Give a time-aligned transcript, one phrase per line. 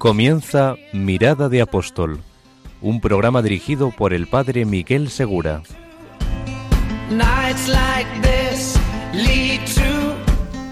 [0.00, 2.20] Comienza Mirada de Apóstol,
[2.80, 5.62] un programa dirigido por el padre Miguel Segura.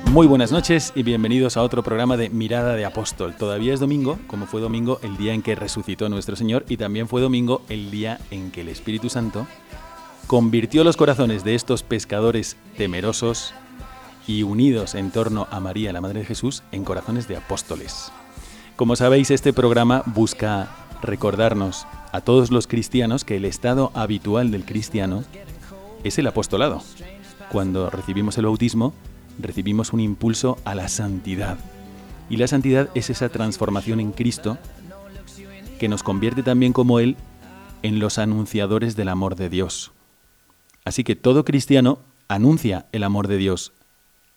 [0.07, 3.37] Muy buenas noches y bienvenidos a otro programa de Mirada de Apóstol.
[3.37, 7.07] Todavía es domingo, como fue domingo el día en que resucitó nuestro Señor y también
[7.07, 9.47] fue domingo el día en que el Espíritu Santo
[10.27, 13.53] convirtió los corazones de estos pescadores temerosos
[14.27, 18.11] y unidos en torno a María, la Madre de Jesús, en corazones de apóstoles.
[18.79, 20.69] Como sabéis, este programa busca
[21.03, 25.25] recordarnos a todos los cristianos que el estado habitual del cristiano
[26.05, 26.81] es el apostolado.
[27.51, 28.95] Cuando recibimos el bautismo,
[29.41, 31.59] recibimos un impulso a la santidad.
[32.31, 34.59] Y la santidad es esa transformación en Cristo
[35.81, 37.17] que nos convierte también como Él
[37.83, 39.91] en los anunciadores del amor de Dios.
[40.85, 43.73] Así que todo cristiano anuncia el amor de Dios.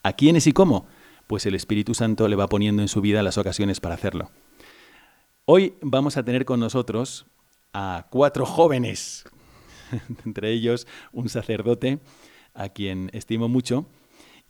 [0.01, 0.87] ¿A quiénes y cómo?
[1.31, 4.31] Pues el Espíritu Santo le va poniendo en su vida las ocasiones para hacerlo.
[5.45, 7.25] Hoy vamos a tener con nosotros
[7.71, 9.23] a cuatro jóvenes,
[10.25, 11.99] entre ellos un sacerdote
[12.53, 13.85] a quien estimo mucho,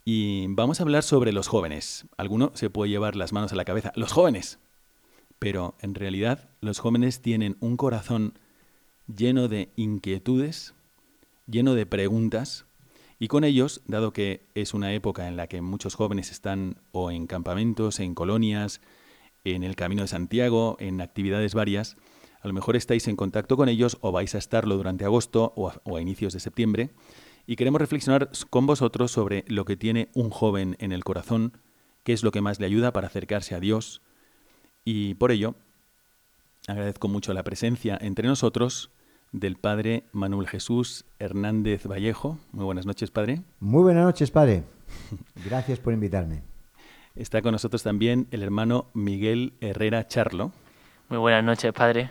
[0.04, 2.06] y vamos a hablar sobre los jóvenes.
[2.16, 3.92] Alguno se puede llevar las manos a la cabeza.
[3.94, 4.58] Los jóvenes.
[5.38, 8.36] Pero en realidad los jóvenes tienen un corazón
[9.06, 10.74] lleno de inquietudes,
[11.46, 12.66] lleno de preguntas,
[13.22, 17.12] y con ellos, dado que es una época en la que muchos jóvenes están o
[17.12, 18.80] en campamentos, en colonias,
[19.44, 21.96] en el Camino de Santiago, en actividades varias,
[22.40, 25.68] a lo mejor estáis en contacto con ellos o vais a estarlo durante agosto o
[25.68, 26.90] a, inicios de septiembre,
[27.46, 31.58] y queremos reflexionar con vosotros sobre lo que tiene un joven en el corazón,
[32.02, 34.02] qué es lo que más le ayuda para acercarse a Dios.
[34.84, 35.54] Y por ello,
[36.66, 38.90] agradezco mucho la presencia entre nosotros
[39.32, 42.38] del padre Manuel Jesús Hernández Vallejo.
[42.52, 43.42] Muy buenas noches, padre.
[43.60, 44.64] Muy buenas noches, padre.
[45.44, 46.42] Gracias por invitarme.
[47.16, 50.52] Está con nosotros también el hermano Miguel Herrera Charlo.
[51.08, 52.10] Muy buenas noches, padre.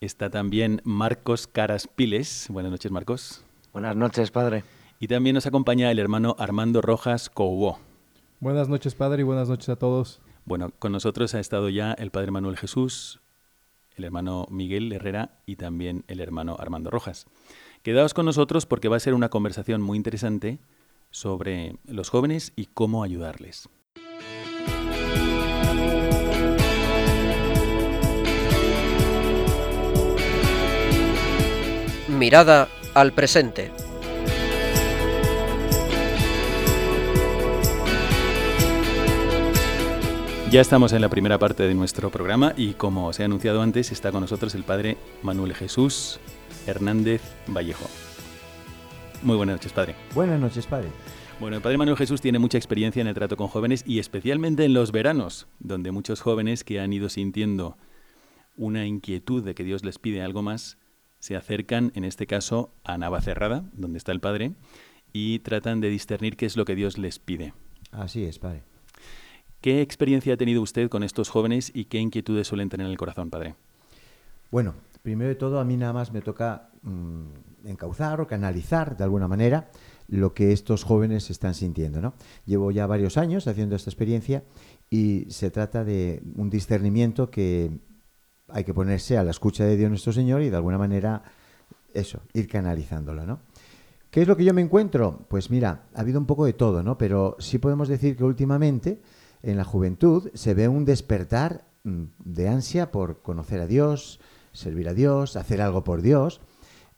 [0.00, 2.46] Está también Marcos Caras Piles.
[2.50, 3.44] Buenas noches, Marcos.
[3.72, 4.64] Buenas noches, padre.
[4.98, 7.78] Y también nos acompaña el hermano Armando Rojas Coubó.
[8.40, 10.20] Buenas noches, padre, y buenas noches a todos.
[10.44, 13.19] Bueno, con nosotros ha estado ya el padre Manuel Jesús,
[13.96, 17.26] el hermano Miguel Herrera y también el hermano Armando Rojas.
[17.82, 20.58] Quedaos con nosotros porque va a ser una conversación muy interesante
[21.10, 23.68] sobre los jóvenes y cómo ayudarles.
[32.08, 33.70] Mirada al presente.
[40.50, 43.92] Ya estamos en la primera parte de nuestro programa y como os he anunciado antes,
[43.92, 46.18] está con nosotros el padre Manuel Jesús
[46.66, 47.88] Hernández Vallejo.
[49.22, 49.94] Muy buenas noches, padre.
[50.12, 50.88] Buenas noches, padre.
[51.38, 54.64] Bueno, el padre Manuel Jesús tiene mucha experiencia en el trato con jóvenes y especialmente
[54.64, 57.78] en los veranos, donde muchos jóvenes que han ido sintiendo
[58.56, 60.78] una inquietud de que Dios les pide algo más,
[61.20, 64.54] se acercan, en este caso, a Navacerrada, donde está el padre,
[65.12, 67.54] y tratan de discernir qué es lo que Dios les pide.
[67.92, 68.64] Así es, padre.
[69.60, 72.96] ¿Qué experiencia ha tenido usted con estos jóvenes y qué inquietudes suelen tener en el
[72.96, 73.56] corazón, padre?
[74.50, 79.04] Bueno, primero de todo, a mí nada más me toca mm, encauzar o canalizar de
[79.04, 79.70] alguna manera
[80.08, 82.00] lo que estos jóvenes están sintiendo.
[82.00, 82.14] ¿no?
[82.46, 84.44] Llevo ya varios años haciendo esta experiencia
[84.88, 87.70] y se trata de un discernimiento que
[88.48, 91.22] hay que ponerse a la escucha de Dios nuestro Señor y de alguna manera
[91.92, 93.40] eso, ir canalizándolo, ¿no?
[94.10, 95.26] ¿Qué es lo que yo me encuentro?
[95.28, 96.98] Pues mira, ha habido un poco de todo, ¿no?
[96.98, 99.00] Pero sí podemos decir que últimamente
[99.42, 104.20] en la juventud se ve un despertar mm, de ansia por conocer a Dios,
[104.52, 106.40] servir a Dios, hacer algo por Dios,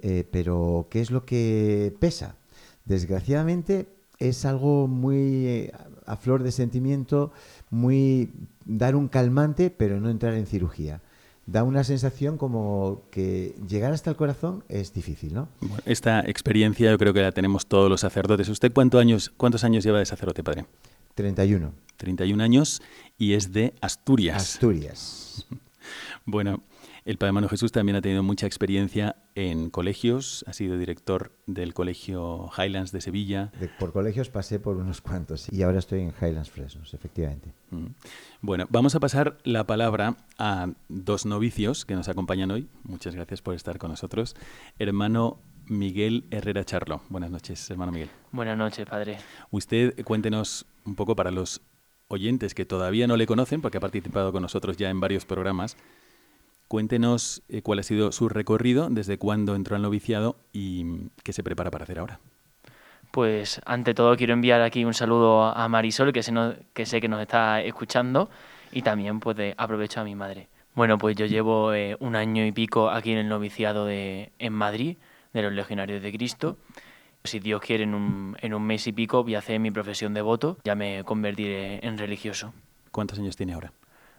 [0.00, 2.37] eh, pero ¿qué es lo que pesa?
[2.85, 5.73] Desgraciadamente es algo muy eh,
[6.06, 7.33] a flor de sentimiento,
[7.71, 8.33] muy
[8.65, 11.00] dar un calmante, pero no entrar en cirugía
[11.47, 15.49] da una sensación como que llegar hasta el corazón es difícil, ¿no?
[15.85, 18.49] Esta experiencia yo creo que la tenemos todos los sacerdotes.
[18.49, 20.67] ¿Usted cuánto años, cuántos años lleva de sacerdote, padre?
[21.14, 21.73] 31.
[21.97, 22.82] 31 años
[23.19, 24.37] y es de Asturias.
[24.55, 25.47] Asturias.
[26.25, 26.62] Bueno,
[27.05, 31.75] El Padre Manuel Jesús también ha tenido mucha experiencia en colegios, ha sido director del
[31.75, 33.50] Colegio Highlands de Sevilla.
[33.59, 37.53] De- por colegios pasé por unos cuantos y ahora estoy en Highlands Fresnos, efectivamente.
[37.70, 37.87] Mm.
[38.41, 42.69] Bueno, vamos a pasar la palabra a dos novicios que nos acompañan hoy.
[42.85, 44.37] Muchas gracias por estar con nosotros.
[44.79, 47.03] Hermano Miguel Herrera Charlo.
[47.09, 48.11] Buenas noches, hermano Miguel.
[48.31, 49.19] Buenas noches, padre.
[49.50, 51.62] Usted cuéntenos un poco para los
[52.08, 55.76] oyentes que todavía no le conocen, porque ha participado con nosotros ya en varios programas.
[56.69, 61.32] Cuéntenos eh, cuál ha sido su recorrido, desde cuándo entró al noviciado y mm, qué
[61.32, 62.20] se prepara para hacer ahora.
[63.11, 66.32] Pues ante todo quiero enviar aquí un saludo a Marisol, que, se
[66.87, 68.31] sé que nos está escuchando,
[68.73, 70.49] y también pues de, aprovecho a mi madre.
[70.75, 74.55] Bueno, pues yo llevo eh, un año y pico aquí en el noviciado de, en
[74.55, 74.96] Madrid,
[75.35, 76.56] de los Legionarios de Cristo.
[77.25, 80.13] Si Dios quiere, en un, en un mes y pico voy a hacer mi profesión
[80.15, 82.53] de voto, ya me convertiré en religioso.
[82.91, 83.73] ¿Cuántos años tiene ahora?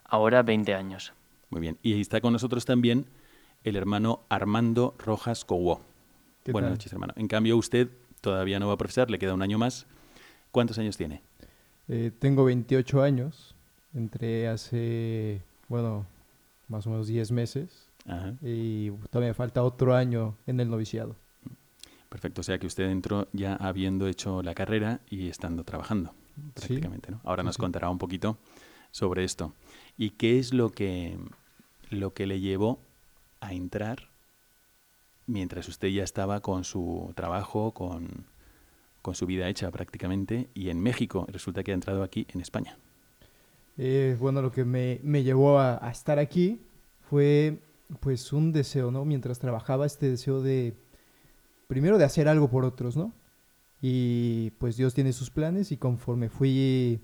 [0.06, 1.14] Ahora 20 años.
[1.50, 1.78] Muy bien.
[1.84, 3.06] Y está con nosotros también
[3.64, 5.82] el hermano Armando Rojas Coguó.
[6.44, 6.78] ¿Qué Buenas tal?
[6.78, 7.14] noches, hermano.
[7.16, 7.90] En cambio, usted
[8.22, 9.86] todavía no va a profesar, le queda un año más.
[10.52, 11.22] ¿Cuántos años tiene?
[11.88, 13.56] Eh, tengo 28 años.
[13.94, 16.06] Entré hace, bueno,
[16.68, 17.88] más o menos 10 meses.
[18.08, 18.34] Ajá.
[18.42, 21.16] Y todavía me falta otro año en el noviciado.
[22.14, 22.42] Perfecto.
[22.42, 26.14] O sea que usted entró ya habiendo hecho la carrera y estando trabajando,
[26.54, 27.10] prácticamente.
[27.10, 27.20] ¿no?
[27.24, 28.38] Ahora nos contará un poquito
[28.92, 29.56] sobre esto.
[29.98, 31.18] ¿Y qué es lo que,
[31.90, 32.80] lo que le llevó
[33.40, 34.10] a entrar
[35.26, 38.28] mientras usted ya estaba con su trabajo, con,
[39.02, 41.26] con su vida hecha prácticamente, y en México?
[41.32, 42.78] Resulta que ha entrado aquí en España.
[43.80, 46.62] Eh, bueno, lo que me, me llevó a, a estar aquí
[47.10, 47.58] fue
[48.02, 49.04] pues un deseo, ¿no?
[49.04, 50.76] Mientras trabajaba, este deseo de,
[51.68, 53.14] primero de hacer algo por otros, ¿no?
[53.82, 57.02] Y pues Dios tiene sus planes y conforme fui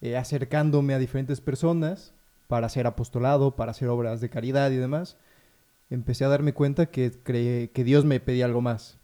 [0.00, 2.12] eh, acercándome a diferentes personas
[2.46, 5.16] para hacer apostolado, para hacer obras de caridad y demás,
[5.90, 8.98] empecé a darme cuenta que, cre- que Dios me pedía algo más.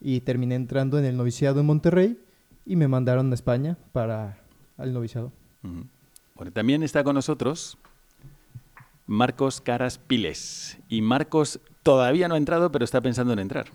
[0.00, 2.18] Y terminé entrando en el noviciado en Monterrey
[2.64, 4.38] y me mandaron a España para
[4.78, 5.32] el noviciado.
[6.34, 7.76] Bueno, también está con nosotros
[9.06, 10.78] Marcos Caras Piles.
[10.88, 13.66] Y Marcos todavía no ha entrado, pero está pensando en entrar.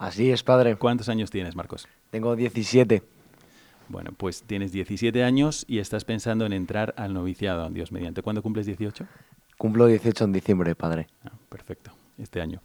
[0.00, 0.76] Así es, padre.
[0.76, 1.86] ¿Cuántos años tienes, Marcos?
[2.10, 3.02] Tengo 17.
[3.88, 8.22] Bueno, pues tienes 17 años y estás pensando en entrar al noviciado, Dios mediante.
[8.22, 9.06] ¿Cuándo cumples 18?
[9.58, 11.06] Cumplo 18 en diciembre, padre.
[11.22, 12.62] Ah, perfecto, este año.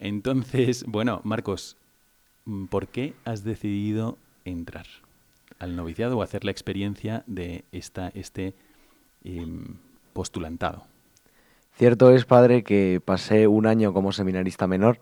[0.00, 1.76] Entonces, bueno, Marcos,
[2.44, 4.86] mm, ¿por qué has decidido entrar
[5.60, 8.54] al noviciado o hacer la experiencia de esta, este
[9.22, 9.76] em,
[10.12, 10.88] postulantado?
[11.74, 14.98] Cierto es, padre, que pasé un año como seminarista menor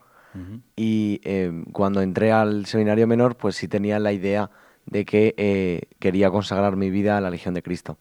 [0.77, 4.51] Y eh, cuando entré al seminario menor, pues sí tenía la idea
[4.87, 7.99] de que eh, quería consagrar mi vida a la Legión de Cristo.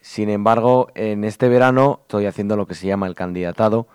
[0.00, 3.86] Sin embargo, en este verano estoy haciendo lo que se llama el candidatado.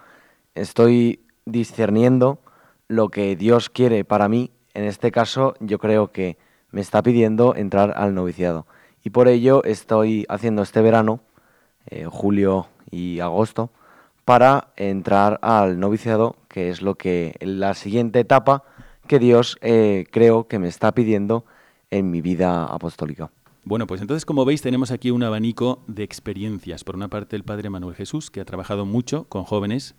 [0.54, 2.40] Estoy discerniendo
[2.88, 4.52] lo que Dios quiere para mí.
[4.74, 6.38] En este caso, yo creo que
[6.72, 8.68] me está pidiendo entrar al noviciado.
[9.04, 11.22] Y por ello estoy haciendo este verano,
[11.88, 13.72] eh, julio y agosto,
[14.26, 18.64] para entrar al noviciado, que es lo que la siguiente etapa
[19.10, 21.44] que Dios eh, creo que me está pidiendo
[21.92, 23.30] en mi vida apostólica.
[23.66, 26.86] Bueno, pues entonces, como veis, tenemos aquí un abanico de experiencias.
[26.86, 29.96] Por una parte, el Padre Manuel Jesús, que ha trabajado mucho con jóvenes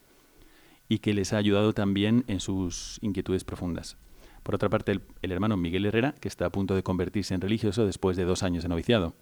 [0.88, 3.98] y que les ha ayudado también en sus inquietudes profundas.
[4.42, 7.42] Por otra parte, el, el hermano Miguel Herrera, que está a punto de convertirse en
[7.42, 9.14] religioso después de dos años de noviciado.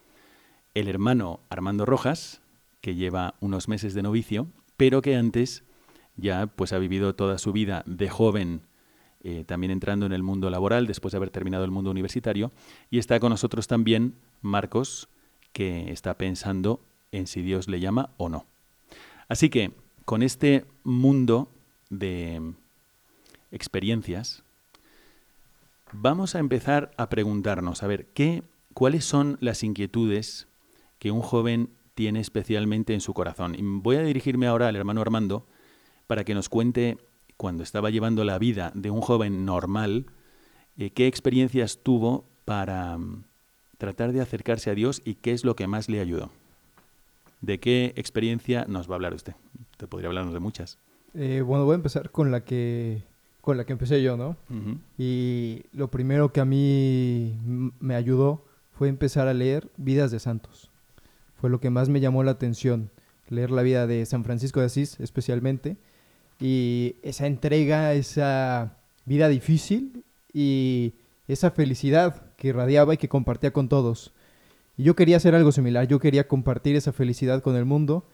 [0.74, 2.42] El hermano Armando Rojas,
[2.80, 5.64] que lleva unos meses de novicio, pero que antes
[6.16, 8.62] ya pues ha vivido toda su vida de joven
[9.26, 12.52] eh, también entrando en el mundo laboral después de haber terminado el mundo universitario.
[12.90, 15.08] Y está con nosotros también Marcos,
[15.52, 16.80] que está pensando
[17.10, 18.44] en si Dios le llama o no.
[19.28, 19.72] Así que
[20.04, 21.48] con este mundo
[21.88, 22.52] de
[23.50, 24.42] experiencias,
[25.92, 28.42] vamos a empezar a preguntarnos, a ver, ¿qué,
[28.74, 30.48] ¿cuáles son las inquietudes
[30.98, 33.56] que un joven tiene especialmente en su corazón?
[33.82, 35.46] Voy a dirigirme ahora al hermano Armando
[36.06, 36.98] para que nos cuente
[37.36, 40.06] cuando estaba llevando la vida de un joven normal,
[40.76, 43.24] eh, qué experiencias tuvo para mm,
[43.78, 46.30] tratar de acercarse a Dios y qué es lo que más le ayudó.
[47.40, 49.34] ¿De qué experiencia nos va a hablar usted?
[49.76, 50.78] Te podría hablarnos de muchas.
[51.14, 53.02] Eh, bueno, voy a empezar con la que
[53.40, 54.38] con la que empecé yo, ¿no?
[54.96, 57.38] Y lo primero que a mí
[57.78, 58.42] me ayudó
[58.72, 60.70] fue empezar a leer vidas de santos.
[61.36, 62.90] Fue lo que más me llamó la atención,
[63.28, 65.76] leer la vida de San Francisco de Asís especialmente,
[66.40, 70.94] y esa entrega, esa vida difícil y
[71.28, 74.12] esa felicidad que irradiaba y que compartía con todos.
[74.76, 78.06] Y yo quería hacer algo similar, yo quería compartir esa felicidad con el mundo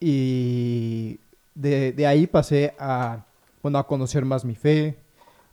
[0.00, 1.20] y
[1.54, 3.26] de, ahí pasé a,
[3.62, 4.98] bueno, a conocer más mi fe,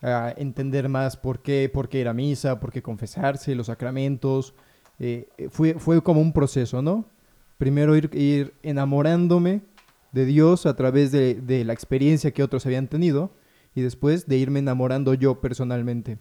[0.02, 4.54] a entender más por qué, por qué ir a misa, por qué confesarse, los sacramentos.
[5.00, 7.06] Eh, fue, fue como un proceso, ¿no?
[7.58, 9.62] Primero ir, ir enamorándome
[10.12, 13.32] de Dios a través de, de la experiencia que otros habían tenido
[13.76, 16.18] y después de irme enamorando yo personalmente.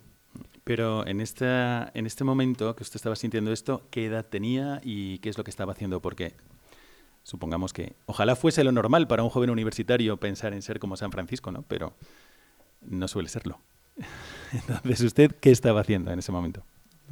[0.65, 5.19] Pero en, esta, en este momento que usted estaba sintiendo esto, ¿qué edad tenía y
[5.21, 6.03] qué es lo que estaba haciendo?
[6.03, 6.35] Porque
[7.23, 11.11] supongamos que ojalá fuese lo normal para un joven universitario pensar en ser como San
[11.11, 11.63] Francisco, ¿no?
[11.63, 11.95] Pero
[12.83, 13.61] no suele serlo.
[14.53, 16.63] Entonces, ¿usted qué estaba haciendo en ese momento?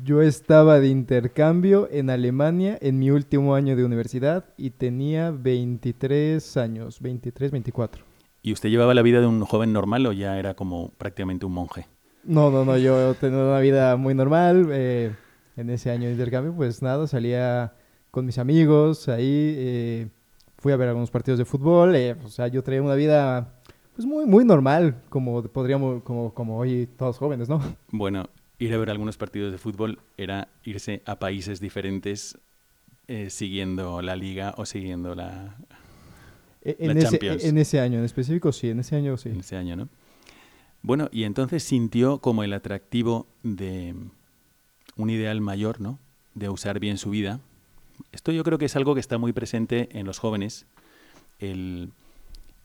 [0.03, 6.57] Yo estaba de intercambio en Alemania en mi último año de universidad y tenía 23
[6.59, 8.05] años, 23, 24.
[8.43, 11.53] ¿Y usted llevaba la vida de un joven normal o ya era como prácticamente un
[11.53, 11.87] monje?
[12.25, 14.69] No, no, no, yo tenía una vida muy normal.
[14.71, 15.15] eh,
[15.57, 17.75] en ese año de intercambio, pues nada, salía
[18.11, 20.09] con mis amigos ahí, eh,
[20.59, 23.55] fui a ver algunos partidos de fútbol, eh, o sea, yo traía una vida
[23.95, 27.61] pues muy, muy normal, como podríamos, como, como hoy todos jóvenes, ¿no?
[27.91, 32.39] Bueno, ir a ver algunos partidos de fútbol era irse a países diferentes
[33.09, 35.57] eh, siguiendo la liga o siguiendo la,
[36.63, 37.45] E- La En ese, Champions.
[37.45, 39.29] en ese año en específico, sí, en ese año sí.
[39.29, 39.89] en ese año, ¿no?
[40.83, 43.95] Bueno, y entonces sintió como el atractivo de
[44.97, 45.99] un ideal mayor, ¿no?
[46.35, 47.41] De usar bien su vida.
[48.13, 50.67] Esto yo creo que es algo que está muy presente en los jóvenes,
[51.39, 51.93] el,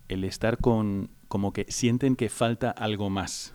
[0.08, 3.54] el estar con, como que sienten que falta algo más,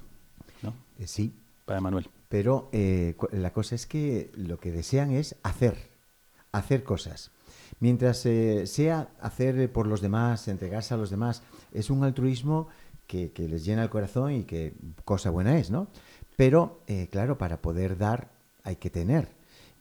[0.63, 0.75] ¿no?
[0.99, 1.33] Eh, sí,
[1.65, 2.09] Para Manuel.
[2.29, 5.77] Pero eh, la cosa es que lo que desean es hacer,
[6.53, 7.31] hacer cosas.
[7.81, 11.43] Mientras eh, sea hacer por los demás, entregarse a los demás,
[11.73, 12.69] es un altruismo
[13.07, 15.89] que, les llena el corazón y que cosa buena es, ¿no?
[16.37, 18.31] Pero, eh, claro, para poder dar
[18.63, 19.29] hay que tener.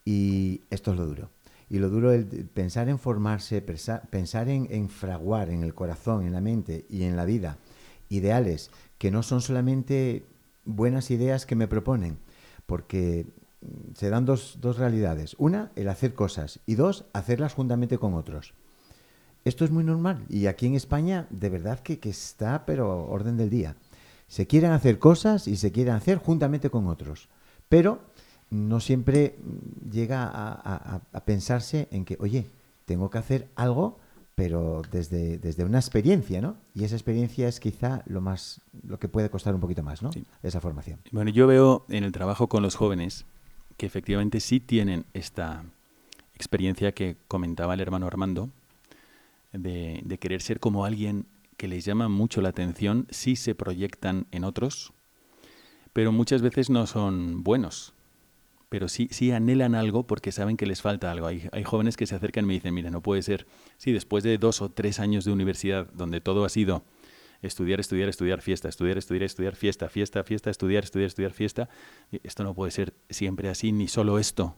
[0.03, 1.29] Y esto es lo duro.
[1.69, 6.25] Y lo duro es pensar en formarse, pensa- pensar en, en fraguar en el corazón,
[6.25, 7.57] en la mente y en la vida
[8.09, 10.25] ideales que no son solamente
[10.63, 12.17] buenas ideas que me proponen,
[12.65, 13.25] porque
[13.61, 15.35] mm, se dan dos, dos realidades.
[15.39, 18.53] Una, el hacer cosas y dos, hacerlas juntamente con otros.
[19.43, 23.37] Esto es muy normal y aquí en España de verdad que, que está, pero orden
[23.37, 23.75] del día.
[24.27, 27.29] Se quieren hacer cosas y se quieren hacer juntamente con otros,
[27.69, 27.99] pero
[28.49, 32.47] no siempre mm, llega a, a- a- a pensarse en que, oye,
[32.85, 33.99] tengo que hacer algo,
[34.35, 36.57] pero desde, desde una experiencia, ¿no?
[36.73, 40.11] Y esa experiencia es quizá lo más, lo que puede costar un poquito más, ¿no?
[40.11, 40.25] Sí.
[40.43, 40.99] Esa formación.
[41.11, 43.25] Bueno, yo veo en el trabajo con los jóvenes
[43.77, 45.63] que efectivamente sí tienen esta
[46.33, 48.49] experiencia que comentaba el hermano Armando,
[49.53, 51.25] de, de querer ser como alguien
[51.55, 54.91] que les llama mucho la atención, sí se proyectan en otros,
[55.93, 57.94] pero muchas veces no son buenos,
[58.75, 61.27] pero sí, sí anhelan algo porque saben que les falta algo.
[61.27, 64.37] Hay, jóvenes que se acercan y me dicen, mira, no puede ser, sí, después de
[64.37, 66.83] dos o tres años de universidad donde todo ha sido
[67.41, 71.69] estudiar, estudiar, estudiar, fiesta, estudiar, estudiar, estudiar, fiesta, fiesta, fiesta, estudiar, estudiar, estudiar, fiesta.
[72.21, 74.57] Esto no puede ser siempre así, ni solo esto.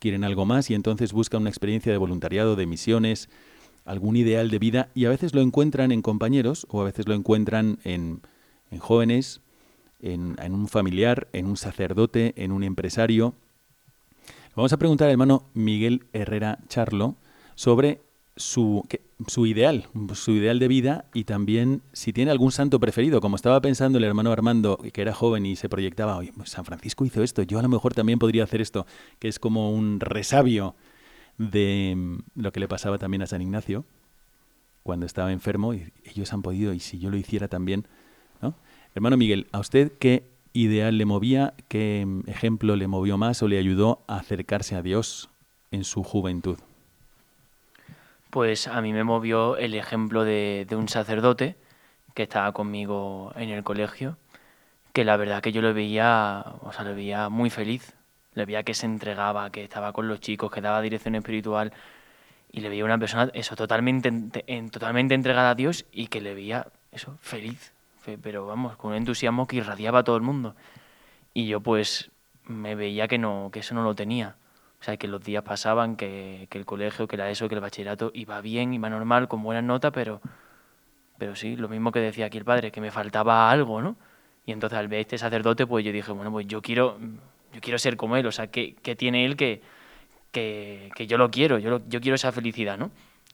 [0.00, 3.28] Quieren algo más y entonces buscan una experiencia de voluntariado, de misiones,
[3.84, 7.14] algún ideal de vida y a veces lo encuentran en compañeros o a veces lo
[7.14, 8.22] encuentran en,
[8.72, 9.42] en jóvenes,
[10.00, 13.36] en, en un familiar, en un sacerdote, en un empresario.
[14.56, 17.16] Vamos a preguntar al hermano Miguel Herrera Charlo
[17.56, 18.02] sobre
[18.36, 18.86] su,
[19.26, 23.20] su ideal, su ideal de vida y también si tiene algún santo preferido.
[23.20, 26.64] Como estaba pensando el hermano Armando, que era joven y se proyectaba, oye, pues San
[26.64, 28.86] Francisco hizo esto, yo a lo mejor también podría hacer esto,
[29.18, 30.76] que es como un resabio
[31.36, 33.84] de mm, lo que le pasaba también a San Ignacio
[34.84, 37.88] cuando estaba enfermo y ellos han podido y si yo lo hiciera también,
[38.40, 38.54] ¿no?
[38.94, 43.48] Hermano Miguel, ¿a usted qué ideal le movía, qué mm, ejemplo le movió más o
[43.48, 45.30] le ayudó a acercarse a Dios
[45.72, 46.58] en su juventud?
[48.30, 51.56] Pues a mí me movió el ejemplo de, un sacerdote
[52.14, 54.18] que estaba conmigo en el colegio,
[54.94, 57.94] que la verdad que yo lo veía, o sea, lo veía muy feliz.
[58.34, 61.72] Le veía que se entregaba, que estaba con los chicos, que daba dirección espiritual
[62.52, 66.22] y le veía una persona eso totalmente ente- en, totalmente entregada a Dios y que
[66.22, 67.73] le veía eso feliz, fe-
[68.22, 70.54] pero vamos, con un entusiasmo que irradiaba a todo el mundo.
[71.32, 72.10] Y yo pues
[72.44, 74.36] me veía que no que eso no lo tenía.
[74.80, 78.10] O sea, que los días pasaban, que, el colegio, que la ESO, que el bachillerato
[78.14, 80.20] iba bien, iba normal, con buenas notas, pero,
[81.16, 83.96] pero sí, lo mismo que decía aquí el padre, que me faltaba algo, ¿no?
[84.44, 86.98] Y entonces al ver este sacerdote, pues yo dije, bueno, pues yo quiero,
[87.54, 89.62] yo quiero ser como él, o sea, ¿qué, qué tiene él que,
[90.32, 92.90] que, que yo lo quiero, yo, yo quiero esa felicidad, ¿no?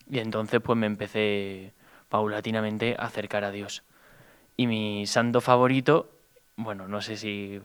[0.09, 1.73] Y entonces pues me empecé
[2.07, 3.83] paulatinamente a acercar a Dios.
[4.61, 6.11] Y mi santo favorito,
[6.55, 7.59] bueno, no sé si,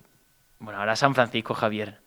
[0.58, 2.00] bueno, ahora San Francisco Javier,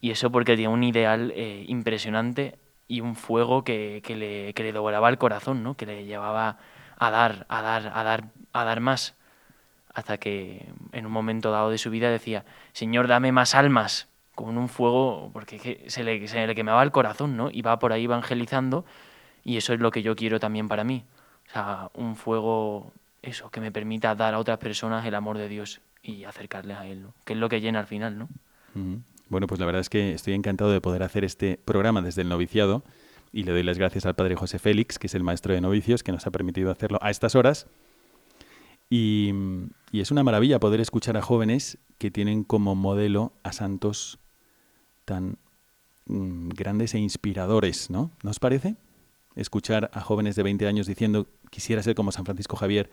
[0.00, 2.56] y eso porque tenía un ideal eh, impresionante
[2.88, 5.74] y un fuego que, que le, que le devoraba el corazón, ¿no?
[5.74, 6.56] Que le llevaba
[6.96, 9.16] a dar, a dar, a dar, a dar más.
[9.92, 14.56] Hasta que en un momento dado de su vida decía, Señor, dame más almas, con
[14.56, 17.50] un fuego, porque se le, se le quemaba el corazón, ¿no?
[17.52, 18.86] Y va por ahí evangelizando
[19.44, 21.04] y eso es lo que yo quiero también para mí.
[21.50, 25.48] O sea, un fuego, eso, que me permita dar a otras personas el amor de
[25.48, 27.06] Dios y acercarles a Él.
[27.24, 28.28] Que es lo que llena al final, ¿no?
[29.28, 32.28] Bueno, pues la verdad es que estoy encantado de poder hacer este programa desde el
[32.28, 32.84] noviciado
[33.32, 36.02] y le doy las gracias al padre José Félix, que es el maestro de novicios,
[36.02, 37.66] que nos ha permitido hacerlo a estas horas.
[38.88, 39.32] Y,
[39.92, 44.18] y es una maravilla poder escuchar a jóvenes que tienen como modelo a santos
[45.04, 45.38] tan
[46.06, 48.10] mm, grandes e inspiradores, ¿no?
[48.22, 48.76] ¿Nos parece?
[49.36, 52.90] Escuchar a jóvenes de 20 años diciendo quisiera ser como San Francisco Javier,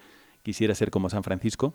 [0.47, 1.73] quisiera ser como San Francisco.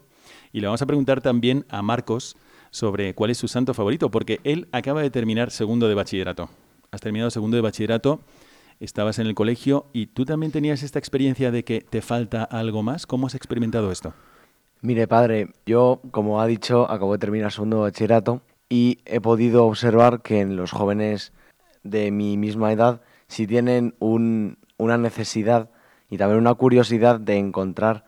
[0.51, 2.35] Y le vamos a preguntar también a Marcos
[2.71, 6.49] sobre cuál es su santo favorito, porque él acaba de terminar segundo de bachillerato.
[6.89, 8.19] Has terminado segundo de bachillerato
[8.79, 12.81] estabas en el colegio y tú también tenías esta experiencia de que te falta algo
[12.81, 13.05] más.
[13.05, 14.15] ¿Cómo has experimentado esto?
[14.81, 20.23] Mire, padre, yo, como ha dicho, acabo de terminar segundo bachillerato y he podido observar
[20.23, 21.31] que en los jóvenes
[21.83, 25.69] de mi misma edad si tienen una necesidad
[26.09, 28.05] y también una curiosidad de encontrar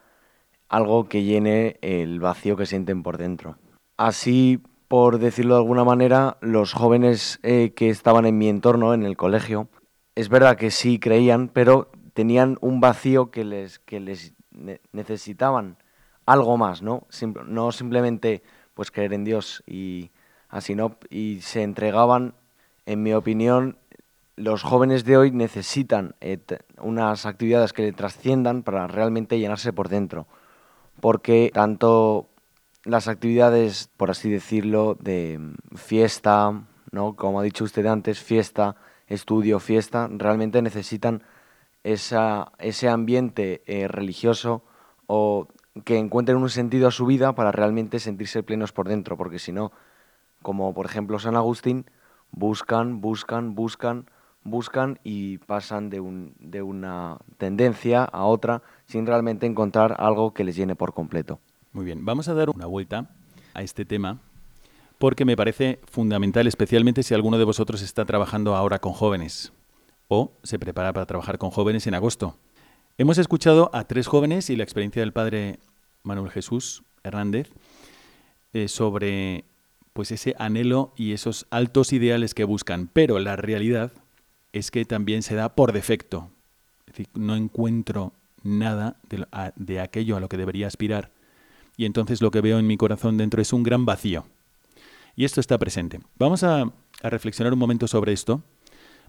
[0.76, 3.56] algo que llene el vacío que sienten por dentro.
[3.96, 9.04] Así, por decirlo de alguna manera, los jóvenes eh, que estaban en mi entorno, en
[9.04, 9.70] el colegio,
[10.16, 14.34] es verdad que sí creían, pero tenían un vacío que les, que les
[14.92, 15.78] necesitaban
[16.26, 17.08] algo más, ¿no?
[17.46, 20.12] no simplemente pues creer en Dios y
[20.50, 22.34] así no, y se entregaban,
[22.86, 23.78] en mi opinión,
[24.36, 26.38] los jóvenes de hoy necesitan eh,
[26.80, 30.28] unas actividades que le trasciendan para realmente llenarse por dentro,
[31.00, 32.30] porque tanto
[32.84, 35.40] las actividades, por así decirlo, de
[35.76, 37.16] fiesta, ¿no?
[37.16, 38.76] Como ha dicho usted antes, fiesta,
[39.08, 41.24] estudio, fiesta, realmente necesitan
[41.84, 44.64] esa, ese ambiente eh, religioso
[45.08, 45.48] o
[45.84, 49.52] que encuentren un sentido a su vida para realmente sentirse plenos por dentro, porque si
[49.52, 49.72] no,
[50.42, 51.86] como por ejemplo San Agustín,
[52.32, 54.10] buscan, buscan, buscan,
[54.44, 60.44] buscan y pasan de, un, de una tendencia a otra sin realmente encontrar algo que
[60.44, 61.40] les llene por completo.
[61.74, 63.10] Muy bien, vamos a dar una vuelta
[63.54, 64.20] a este tema
[64.98, 69.52] porque me parece fundamental, especialmente si alguno de vosotros está trabajando ahora con jóvenes
[70.08, 72.38] o se prepara para trabajar con jóvenes en agosto.
[72.98, 75.60] Hemos escuchado a tres jóvenes y la experiencia del padre
[76.04, 77.52] Manuel Jesús Hernández
[78.54, 79.44] eh, sobre
[79.92, 83.92] pues ese anhelo y esos altos ideales que buscan, pero la realidad
[84.54, 86.30] es que también se da por defecto.
[86.86, 88.14] Es decir, no encuentro
[88.46, 91.12] nada de, de aquello a lo que debería aspirar
[91.78, 94.26] y entonces lo que veo en mi corazón dentro es un gran vacío.
[95.16, 96.00] Y esto está presente.
[96.18, 96.72] Vamos a,
[97.04, 98.42] reflexionar un momento sobre esto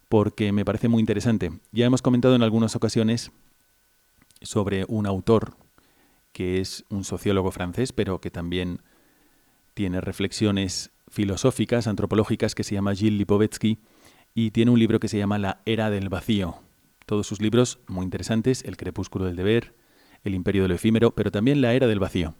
[0.08, 1.52] porque me parece muy interesante.
[1.72, 3.30] Ya hemos comentado en algunas ocasiones
[4.42, 5.56] sobre un autor
[6.32, 8.82] que es un sociólogo francés, pero que también
[9.72, 13.78] tiene reflexiones filosóficas, antropológicas, que se llama Gilles Lipovetsky,
[14.34, 16.58] y tiene un libro que se llama La Era del Vacío.
[17.06, 19.74] Todos sus libros muy interesantes, El Crepúsculo del Deber,
[20.24, 22.34] El Imperio de lo Efímero, pero también La Era del Vacío.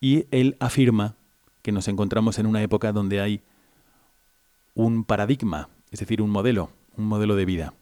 [0.00, 1.16] Y él afirma
[1.62, 3.42] que nos encontramos en una época donde hay
[4.74, 7.74] un paradigma, es decir, un modelo, un modelo de vida.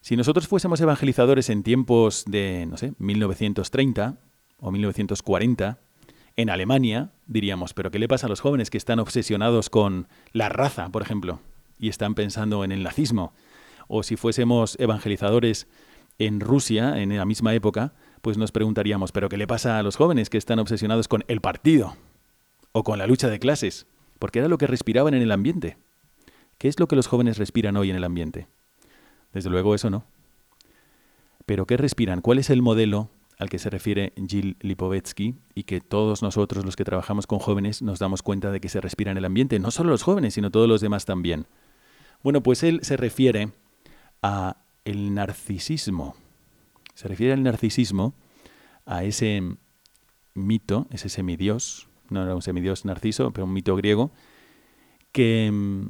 [0.00, 4.18] Si nosotros fuésemos evangelizadores en tiempos de, no sé, 1930
[4.60, 5.80] o 1940,
[6.36, 10.48] en Alemania diríamos, pero ¿qué le pasa a los jóvenes que están obsesionados con la
[10.48, 11.40] raza, por ejemplo,
[11.78, 13.32] y están pensando en el nazismo?
[13.88, 15.68] O si fuésemos evangelizadores
[16.18, 19.96] en Rusia en la misma época, pues nos preguntaríamos, pero ¿qué le pasa a los
[19.96, 21.94] jóvenes que están obsesionados con el partido?
[22.78, 23.86] o con la lucha de clases,
[24.18, 25.78] porque era lo que respiraban en el ambiente.
[26.58, 28.48] ¿Qué es lo que los jóvenes respiran hoy en el ambiente?
[29.32, 30.04] Desde luego eso no.
[31.46, 32.20] Pero ¿qué respiran?
[32.20, 36.76] ¿Cuál es el modelo al que se refiere Gil Lipovetsky y que todos nosotros los
[36.76, 39.58] que trabajamos con jóvenes nos damos cuenta de que se respira en el ambiente?
[39.58, 41.46] No solo los jóvenes, sino todos los demás también.
[42.22, 43.52] Bueno, pues él se refiere
[44.22, 46.14] a el narcisismo.
[46.94, 48.14] Se refiere al narcisismo,
[48.86, 49.42] a ese
[50.34, 54.10] mito, ese semidios, no era un semidios narciso, pero un mito griego,
[55.12, 55.86] que mm,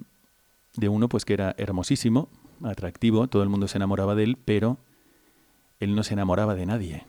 [0.77, 2.29] de uno pues que era hermosísimo,
[2.65, 4.79] atractivo, todo el mundo se enamoraba de él, pero
[5.81, 7.05] él no se enamoraba de nadie.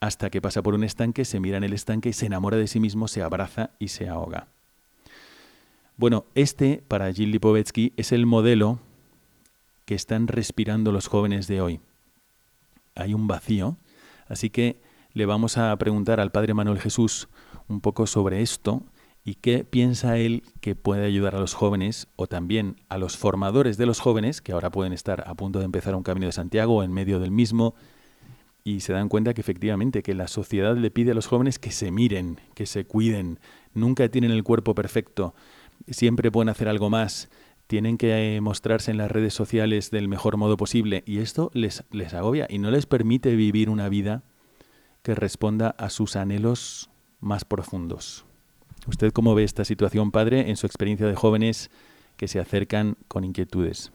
[0.00, 2.80] Hasta que pasa por un estanque, se mira en el estanque, se enamora de sí
[2.80, 4.48] mismo, se abraza y se ahoga.
[5.96, 8.80] Bueno, este, para Gil Lipovetsky, es el modelo
[9.84, 11.80] que están respirando los jóvenes de hoy.
[12.94, 13.76] Hay un vacío,
[14.28, 14.80] así que
[15.12, 17.28] le vamos a preguntar al Padre Manuel Jesús
[17.68, 18.82] un poco sobre esto
[19.24, 23.78] y qué piensa él que puede ayudar a los jóvenes o también a los formadores
[23.78, 26.76] de los jóvenes, que ahora pueden estar a punto de empezar un camino de Santiago
[26.76, 27.74] o en medio del mismo,
[28.64, 31.70] y se dan cuenta que efectivamente que la sociedad le pide a los jóvenes que
[31.70, 33.38] se miren, que se cuiden,
[33.72, 35.34] nunca tienen el cuerpo perfecto,
[35.88, 37.30] siempre pueden hacer algo más,
[37.66, 41.84] tienen que eh, mostrarse en las redes sociales del mejor modo posible y esto les,
[41.90, 44.22] les agobia y no les permite vivir una vida
[45.02, 48.24] que responda a sus anhelos más profundos.
[48.86, 51.70] ¿Usted cómo ve esta situación, padre, en su experiencia de jóvenes
[52.16, 53.92] que se acercan con inquietudes?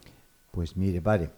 [0.51, 1.29] Pues mire, padre,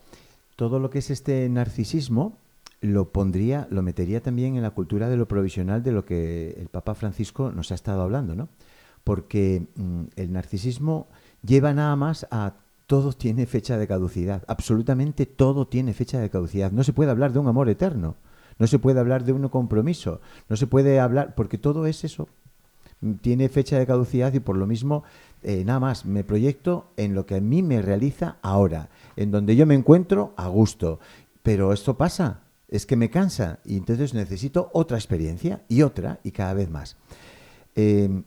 [0.56, 2.38] todo lo que es este narcisismo
[2.80, 6.68] lo pondría, lo metería también en la cultura de lo provisional de lo que el
[6.68, 8.50] Papa Francisco nos ha estado hablando, ¿no?
[9.04, 11.08] Porque mm, el narcisismo
[11.44, 12.54] lleva nada más a
[12.88, 16.72] todo tiene fecha de caducidad, absolutamente todo tiene fecha de caducidad.
[16.72, 18.18] No se puede hablar de un amor eterno,
[18.60, 22.28] no se puede hablar de un compromiso, no se puede hablar, porque todo es eso,
[23.22, 25.04] tiene fecha de caducidad y por lo mismo
[25.42, 29.56] eh, nada más me proyecto en lo que a mí me realiza ahora, en donde
[29.56, 31.00] yo me encuentro a gusto.
[31.42, 36.32] Pero esto pasa, es que me cansa y entonces necesito otra experiencia y otra y
[36.32, 36.98] cada vez más.
[37.74, 38.24] Em,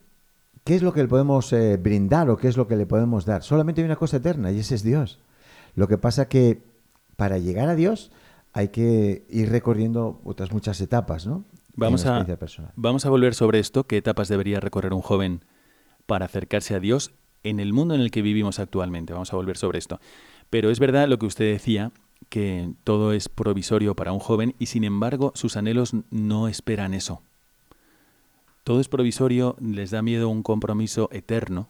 [0.64, 3.26] ¿Qué es lo que le podemos eh, brindar o qué es lo que le podemos
[3.26, 3.42] dar?
[3.42, 5.20] Solamente hay una cosa eterna y ese es Dios.
[5.74, 6.62] Lo que pasa que
[7.16, 8.10] para llegar a Dios
[8.54, 11.44] hay que ir recorriendo otras muchas etapas, ¿no?
[11.76, 12.24] Vamos a,
[12.76, 15.44] vamos a volver sobre esto, qué etapas debería recorrer un joven
[16.06, 19.12] para acercarse a Dios en el mundo en el que vivimos actualmente.
[19.12, 20.00] Vamos a volver sobre esto.
[20.50, 21.92] Pero es verdad lo que usted decía,
[22.28, 27.22] que todo es provisorio para un joven y sin embargo sus anhelos no esperan eso.
[28.64, 31.68] Todo es provisorio, les da miedo un compromiso eterno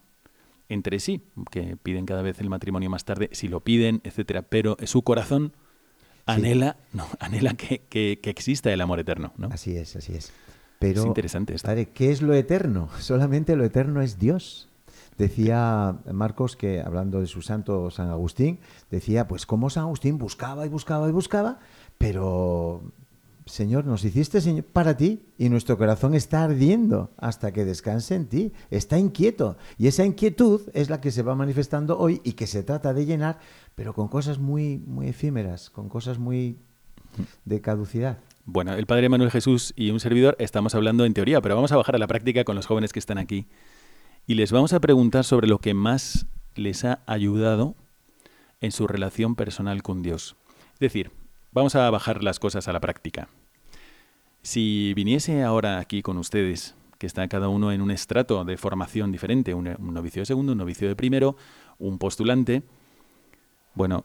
[0.68, 4.76] entre sí, que piden cada vez el matrimonio más tarde, si lo piden, etcétera, pero
[4.84, 5.52] su corazón
[6.26, 9.32] anhela, no, anhela que, que, exista el amor eterno.
[9.36, 9.48] ¿no?
[9.52, 10.32] Así es, así es.
[10.78, 11.70] Pero, es interesante esto.
[11.92, 12.88] ¿qué es lo eterno?
[13.00, 14.68] Solamente lo eterno es Dios.
[15.18, 18.58] Decía Marcos que, hablando de su santo San Agustín,
[18.90, 21.60] decía, pues cómo San Agustín buscaba y buscaba y buscaba,
[21.98, 22.82] pero
[23.46, 28.26] Señor, nos hiciste Señor, para ti y nuestro corazón está ardiendo hasta que descanse en
[28.26, 28.52] ti.
[28.70, 29.56] Está inquieto.
[29.76, 33.04] Y esa inquietud es la que se va manifestando hoy y que se trata de
[33.04, 33.38] llenar
[33.74, 36.58] pero con cosas muy, muy efímeras, con cosas muy
[37.44, 38.18] de caducidad.
[38.44, 41.76] Bueno, el Padre Manuel Jesús y un servidor estamos hablando en teoría, pero vamos a
[41.76, 43.46] bajar a la práctica con los jóvenes que están aquí.
[44.26, 47.74] Y les vamos a preguntar sobre lo que más les ha ayudado
[48.60, 50.36] en su relación personal con Dios.
[50.74, 51.10] Es decir,
[51.54, 53.28] vamos a bajar las cosas a la práctica.
[54.42, 59.12] Si viniese ahora aquí con ustedes, que está cada uno en un estrato de formación
[59.12, 61.36] diferente, un, novicio de segundo, un novicio de primero,
[61.78, 62.62] un postulante,
[63.74, 64.04] bueno,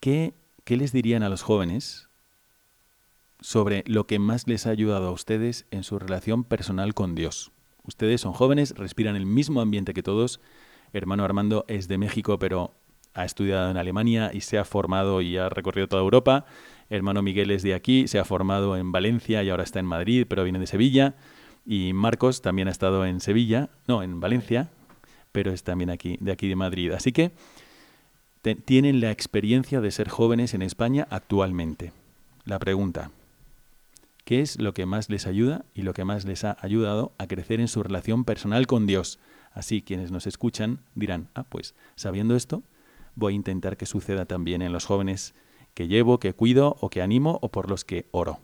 [0.00, 0.34] ¿qué,
[0.64, 2.08] ¿qué les dirían a los jóvenes
[3.40, 7.52] sobre lo que más les ha ayudado a ustedes en su relación personal con Dios?
[7.84, 10.40] Ustedes son jóvenes, respiran el mismo ambiente que todos.
[10.92, 12.72] Hermano Armando es de México, pero
[13.18, 16.46] ha estudiado en Alemania y se ha formado y ha recorrido toda Europa.
[16.88, 20.24] Hermano Miguel es de aquí, se ha formado en Valencia y ahora está en Madrid,
[20.28, 21.16] pero viene de Sevilla.
[21.66, 24.70] Y Marcos también ha estado en Sevilla, no, en Valencia,
[25.32, 26.92] pero es también aquí, de aquí de Madrid.
[26.92, 27.32] Así que
[28.64, 31.92] tienen la experiencia de ser jóvenes en España actualmente.
[32.44, 33.10] La pregunta,
[34.24, 37.26] ¿qué es lo que más les ayuda y lo que más les ha ayudado a
[37.26, 39.18] crecer en su relación personal con Dios?
[39.52, 42.62] Así quienes nos escuchan dirán, ah, pues sabiendo esto,
[43.18, 45.34] voy a intentar que suceda también en los jóvenes
[45.74, 48.38] que llevo, que cuido o que animo o por los que oro.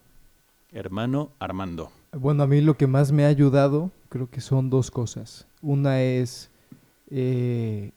[0.71, 1.91] Hermano Armando.
[2.13, 5.47] Bueno, a mí lo que más me ha ayudado creo que son dos cosas.
[5.63, 6.51] Una es
[7.11, 7.93] eh,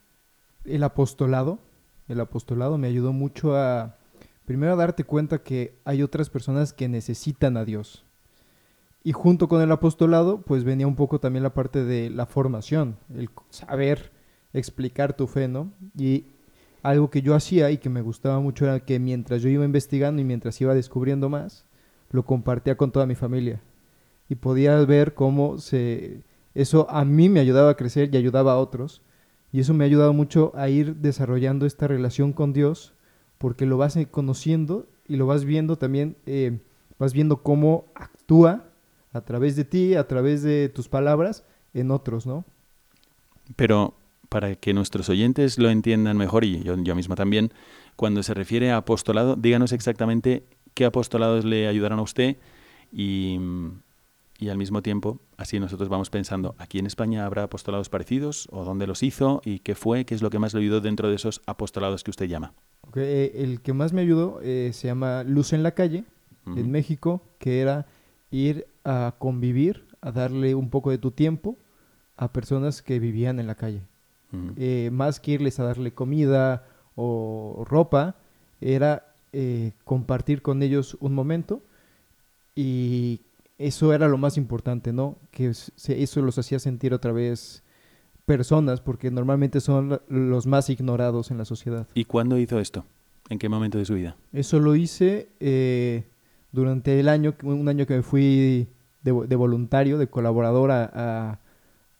[0.65, 1.59] el apostolado,
[2.07, 3.97] el apostolado me ayudó mucho a,
[4.45, 8.05] primero darte cuenta que hay otras personas que necesitan a Dios.
[9.03, 12.97] Y junto con el apostolado, pues venía un poco también la parte de la formación,
[13.15, 14.11] el saber
[14.53, 15.71] explicar tu fe, ¿no?
[15.97, 16.25] Y
[16.89, 20.21] algo que yo hacía y que me gustaba mucho era que mientras yo iba investigando
[20.21, 21.65] y mientras iba descubriendo más,
[22.11, 23.61] lo compartía con toda mi familia.
[24.29, 26.23] Y podía ver cómo se,
[26.55, 29.01] eso a mí me ayudaba a crecer y ayudaba a otros.
[29.51, 32.93] Y eso me ha ayudado mucho a ir desarrollando esta relación con Dios,
[33.37, 36.59] porque lo vas conociendo y lo vas viendo también, eh,
[36.99, 38.69] vas viendo cómo actúa
[39.11, 42.45] a través de ti, a través de tus palabras, en otros, ¿no?
[43.57, 43.93] Pero
[44.29, 47.51] para que nuestros oyentes lo entiendan mejor, y yo, yo mismo también,
[47.95, 52.37] cuando se refiere a apostolado, díganos exactamente qué apostolados le ayudaron a usted
[52.91, 53.39] y,
[54.37, 58.47] y al mismo tiempo, así nosotros vamos pensando, ¿aquí en España habrá apostolados parecidos?
[58.51, 59.41] ¿O dónde los hizo?
[59.43, 60.05] ¿Y qué fue?
[60.05, 62.53] ¿Qué es lo que más le ayudó dentro de esos apostolados que usted llama?
[62.95, 66.05] Eh, el que más me ayudó eh, se llama Luz en la Calle,
[66.45, 67.87] en México, que era
[68.31, 71.57] ir a convivir, a darle un poco de tu tiempo
[72.15, 73.81] a personas que vivían en la calle.
[74.57, 78.15] Eh, más que irles a darle comida o ropa,
[78.61, 79.13] era
[79.83, 81.61] compartir con ellos un momento
[82.55, 83.21] y
[83.57, 85.17] eso era lo más importante, ¿no?
[85.31, 87.63] Que se- eso los hacía sentir otra vez
[88.25, 91.87] personas, porque normalmente son los más ignorados en la sociedad.
[91.93, 92.85] ¿Y cuándo hizo esto?
[93.29, 94.15] ¿En qué momento de su vida?
[94.33, 96.05] Eso lo hice eh,
[96.51, 98.67] durante el año, un año que me fui
[99.03, 101.39] de, vo- de voluntario, de colaborador a, a-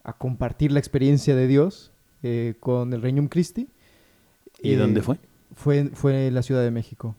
[0.04, 1.92] a compartir la experiencia de Dios
[2.24, 3.68] eh, con el Regnum Christi.
[4.62, 5.18] ¿Y Eh, dónde fue?
[5.56, 7.16] Fue, fue en la Ciudad de México.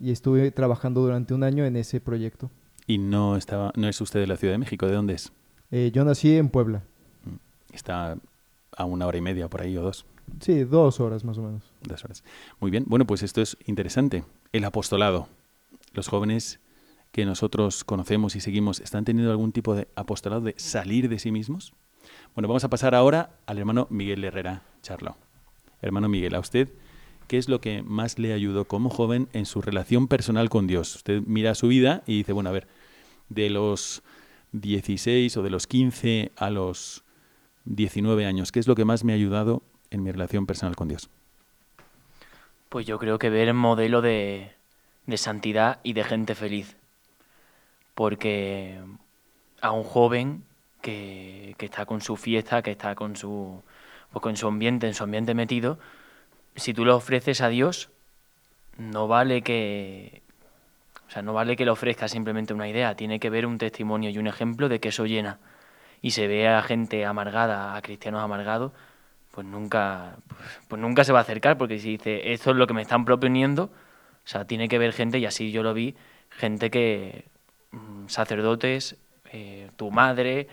[0.00, 2.50] Y estuve trabajando durante un año en ese proyecto.
[2.86, 5.32] Y no estaba, no es usted de la Ciudad de México, ¿de dónde es?
[5.70, 6.82] Eh, yo nací en Puebla.
[7.72, 8.18] Está
[8.76, 10.04] a una hora y media por ahí o dos,
[10.40, 11.62] Sí, dos horas más o menos.
[11.82, 12.24] dos horas.
[12.60, 14.24] Muy bien, bueno, pues esto es interesante.
[14.52, 15.28] El apostolado.
[15.94, 16.58] Los jóvenes
[17.12, 21.30] que nosotros conocemos y seguimos, ¿están teniendo algún tipo de apostolado de salir de sí
[21.30, 21.74] mismos?
[22.34, 25.16] Bueno, vamos a pasar ahora al hermano Miguel Herrera Charlo.
[25.82, 26.70] Hermano Miguel, a usted,
[27.28, 30.96] ¿qué es lo que más le ayudó como joven en su relación personal con Dios?
[30.96, 32.68] Usted mira su vida y dice, bueno, a ver,
[33.28, 34.02] de los
[34.52, 37.04] 16 o de los 15 a los
[37.66, 40.88] 19 años, ¿qué es lo que más me ha ayudado en mi relación personal con
[40.88, 41.10] Dios?
[42.70, 44.52] Pues yo creo que ver el modelo de,
[45.06, 46.76] de santidad y de gente feliz.
[47.94, 48.80] Porque
[49.60, 50.44] a un joven
[50.82, 53.62] que, está con su fiesta, que está con su,
[54.10, 55.78] pues con su ambiente, en su ambiente metido,
[56.56, 57.90] si tú le ofreces a Dios,
[58.76, 60.22] no vale que.
[61.08, 64.10] O sea, no vale que le ofrezcas simplemente una idea, tiene que ver un testimonio
[64.10, 65.38] y un ejemplo de que eso llena.
[66.00, 68.72] Y se ve a gente amargada, a cristianos amargados,
[69.30, 72.66] pues nunca, pues, pues nunca se va a acercar, porque si dice, esto es lo
[72.66, 73.70] que me están proponiendo, o
[74.28, 75.96] sea, tiene que ver gente, y así yo lo vi,
[76.30, 77.26] gente que,
[77.72, 78.96] mm, sacerdotes,
[79.32, 80.48] eh, tu madre,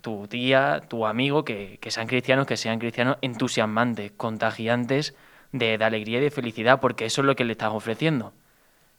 [0.00, 5.14] tu tía, tu amigo, que, sean cristianos, que sean cristianos entusiasmantes, contagiantes
[5.52, 8.32] de, alegría y de felicidad, porque eso es lo que le estás ofreciendo.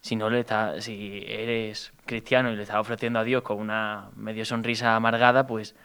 [0.01, 0.45] Si no le
[0.79, 5.75] si eres cristiano y le estás ofreciendo a Dios con una medio sonrisa amargada, pues,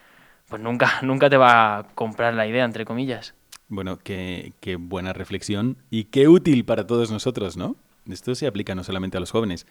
[0.49, 3.35] pues nunca, nunca te va a comprar la idea, entre comillas.
[3.69, 7.77] Bueno, qué buena reflexión y qué útil para todos nosotros, ¿no?
[8.09, 9.67] Esto se aplica no solamente a los jóvenes.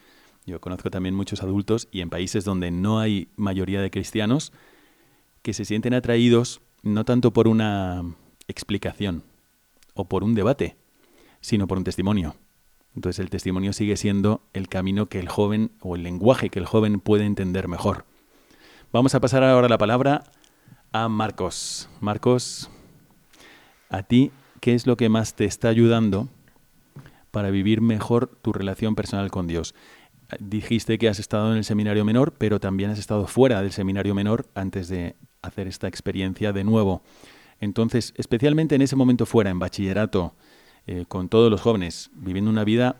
[0.45, 4.51] Yo conozco también muchos adultos y en países donde no hay mayoría de cristianos
[5.45, 8.01] que se sienten atraídos no tanto por una
[8.47, 9.21] explicación
[9.93, 10.75] o por un debate,
[11.39, 12.35] sino por un testimonio.
[12.95, 16.65] Entonces el testimonio sigue siendo el camino que el joven o el lenguaje que el
[16.65, 18.05] joven puede entender mejor.
[18.91, 20.23] Vamos a pasar ahora la palabra
[20.91, 21.89] a Marcos.
[22.01, 22.71] Marcos,
[23.91, 24.31] a ti,
[24.61, 26.27] ¿qué es lo que más te está ayudando
[27.29, 29.75] para vivir mejor tu relación personal con Dios?
[30.39, 34.15] Dijiste que has estado en el seminario menor, pero también has estado fuera del seminario
[34.15, 37.01] menor antes de hacer esta experiencia de nuevo.
[37.59, 40.33] Entonces, especialmente en ese momento fuera, en bachillerato,
[40.87, 42.97] eh, con todos los jóvenes, viviendo una vida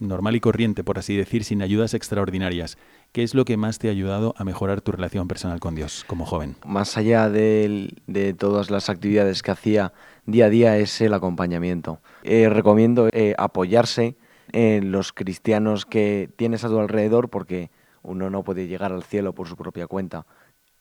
[0.00, 2.78] normal y corriente, por así decir, sin ayudas extraordinarias.
[3.12, 6.04] ¿Qué es lo que más te ha ayudado a mejorar tu relación personal con Dios
[6.06, 6.56] como joven?
[6.64, 7.94] Más allá de,
[8.38, 9.92] todas las actividades que hacía
[10.26, 12.00] día a día es el acompañamiento.
[12.22, 14.16] Eh, recomiendo eh, apoyarse
[14.52, 17.70] en los cristianos que tienes a tu alrededor porque
[18.02, 20.26] uno no puede llegar al cielo por su propia cuenta.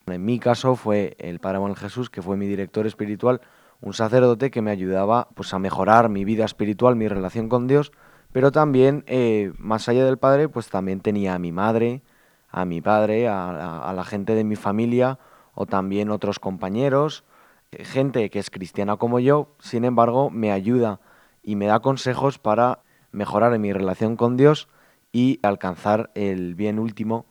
[0.08, 3.42] En mi caso fue el Padre Manuel Jesús, que fue mi director espiritual,
[3.82, 7.92] un sacerdote que me ayudaba pues, a mejorar mi vida espiritual, mi relación con Dios,
[8.32, 12.04] pero también, eh, más allá del Padre, pues también tenía a mi madre,
[12.50, 15.20] a mi padre, a, a- la gente de mi familia
[15.54, 17.26] o también otros compañeros,
[17.72, 21.02] eh, gente que es cristiana como yo, sin embargo, me ayuda
[21.44, 22.80] y me da consejos para
[23.12, 24.70] mejorar en mi relación con Dios
[25.12, 27.26] y alcanzar el bien último,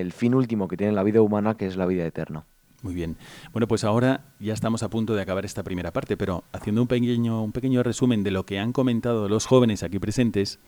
[0.00, 2.44] el fin último que tiene la vida humana, que es la vida eterna.
[2.82, 3.16] Muy bien.
[3.52, 6.88] Bueno, pues ahora ya estamos a punto de acabar esta primera parte, pero haciendo un
[6.88, 10.58] pequeño, un pequeño resumen de lo que han comentado los jóvenes aquí presentes,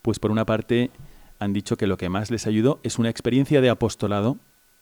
[0.00, 0.90] pues por una parte
[1.38, 4.38] han dicho que lo que más les ayudó es una experiencia de apostolado.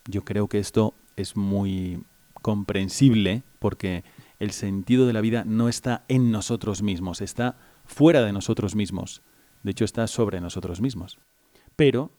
[0.06, 2.04] Yo creo que esto es muy
[2.40, 4.04] comprensible porque
[4.38, 9.22] el sentido de la vida no está en nosotros mismos, está fuera de nosotros mismos.
[9.62, 11.18] De hecho, está sobre nosotros mismos.
[11.76, 12.10] Pero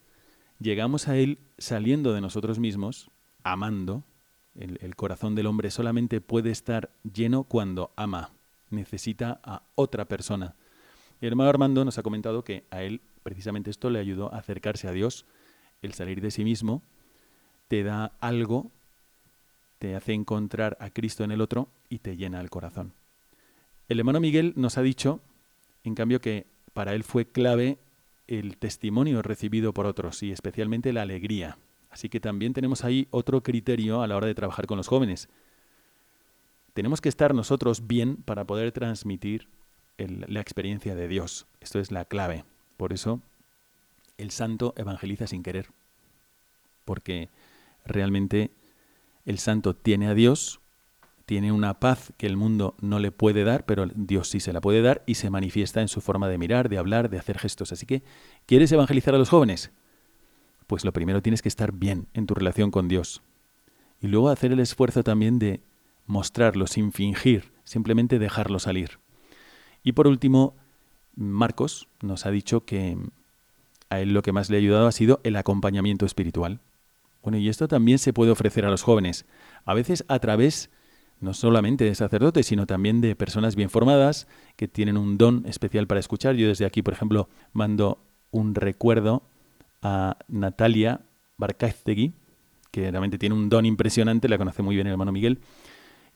[0.62, 3.10] llegamos a él saliendo de nosotros mismos,
[3.43, 4.04] amando.
[4.56, 8.32] El, corazón del hombre solamente puede estar lleno cuando ama,
[8.69, 10.56] necesita a otra persona.
[11.21, 14.88] El hermano Armando nos ha comentado que a él precisamente esto le ayudó a acercarse
[14.88, 15.26] a Dios,
[15.82, 16.84] el salir de sí mismo,
[17.67, 18.71] te da algo,
[19.80, 22.93] te hace encontrar a Cristo en el otro y te llena el corazón.
[23.88, 25.21] El hermano Miguel nos ha dicho,
[25.84, 27.78] en cambio, que para él fue clave
[28.39, 31.58] el testimonio recibido por otros y especialmente la alegría.
[31.89, 35.28] Así que también tenemos ahí otro criterio a la hora de trabajar con los jóvenes.
[36.74, 39.50] Tenemos que estar nosotros bien para poder transmitir
[39.98, 41.46] la experiencia de Dios.
[41.60, 42.46] Esto es la clave.
[42.78, 43.20] Por eso
[44.17, 45.67] el santo evangeliza sin querer.
[46.86, 47.30] porque
[47.86, 48.52] realmente
[49.26, 50.61] el santo tiene a Dios,
[51.32, 54.60] tiene una paz que el mundo no le puede dar, pero Dios sí se la
[54.60, 57.72] puede dar y se manifiesta en su forma de mirar, de hablar, de hacer gestos.
[57.72, 58.04] Así que,
[58.46, 59.72] ¿quieres evangelizar a los jóvenes?
[60.67, 63.22] Pues lo primero tienes que estar bien en tu relación con Dios.
[64.02, 65.62] Y luego hacer el esfuerzo también de
[66.06, 69.00] mostrarlo sin fingir, simplemente dejarlo salir.
[69.84, 70.58] Y por último,
[71.15, 72.98] Marcos nos ha dicho que
[73.89, 76.60] a él lo que más le ha ayudado ha sido el acompañamiento espiritual.
[77.24, 79.26] Bueno, y esto también se puede ofrecer a los jóvenes,
[79.63, 80.70] a veces a través
[81.21, 85.88] no solamente de sacerdotes, sino también de personas bien formadas que tienen un don especial
[85.88, 86.36] para escuchar.
[86.36, 87.99] Yo desde aquí, por ejemplo, mando
[88.31, 89.23] un recuerdo
[89.81, 91.01] a Natalia
[91.38, 92.13] Barcáztegui,
[92.71, 95.39] que realmente tiene un don impresionante, la conoce muy bien el hermano Miguel,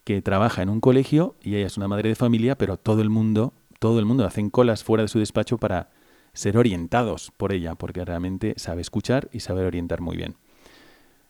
[0.03, 3.09] que trabaja en un colegio y ella es una madre de familia, pero todo el
[3.09, 5.89] mundo, todo el mundo hacen colas fuera de su despacho para
[6.33, 10.35] ser orientados por ella, porque realmente sabe escuchar y sabe orientar muy bien.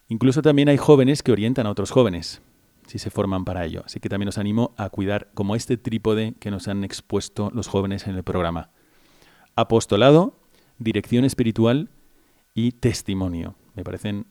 [0.07, 2.41] Incluso también hay jóvenes que orientan a otros jóvenes,
[2.87, 3.83] si se forman para ello.
[3.85, 7.67] Así que también os animo a cuidar como este trípode que nos han expuesto los
[7.67, 8.69] jóvenes en el programa.
[9.55, 10.39] Apostolado,
[10.77, 11.89] dirección espiritual
[12.53, 13.55] y testimonio.
[13.73, 14.27] Me parecen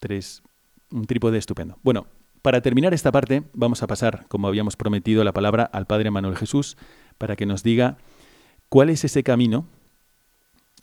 [0.00, 0.42] tres,
[0.90, 1.78] un trípode estupendo.
[1.82, 2.06] Bueno,
[2.42, 6.36] para terminar esta parte, vamos a pasar, como habíamos prometido, la palabra al Padre Manuel
[6.36, 6.76] Jesús
[7.16, 7.96] para que nos diga
[8.68, 9.66] cuál es ese camino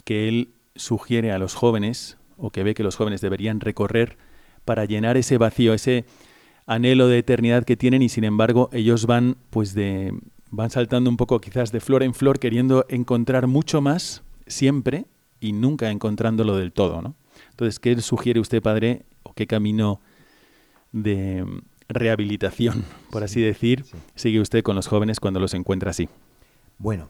[0.03, 4.17] que él sugiere a los jóvenes o que ve que los jóvenes deberían recorrer
[4.65, 6.05] para llenar ese vacío, ese
[6.65, 10.13] anhelo de eternidad que tienen y sin embargo ellos van pues de
[10.51, 15.05] van saltando un poco quizás de flor en flor queriendo encontrar mucho más siempre
[15.39, 17.15] y nunca encontrándolo del todo, ¿no?
[17.49, 19.99] Entonces, ¿qué sugiere usted, padre, o qué camino
[20.91, 21.45] de
[21.89, 26.09] rehabilitación, por así decir, sigue usted con los jóvenes cuando los encuentra así?
[26.77, 27.07] Bueno,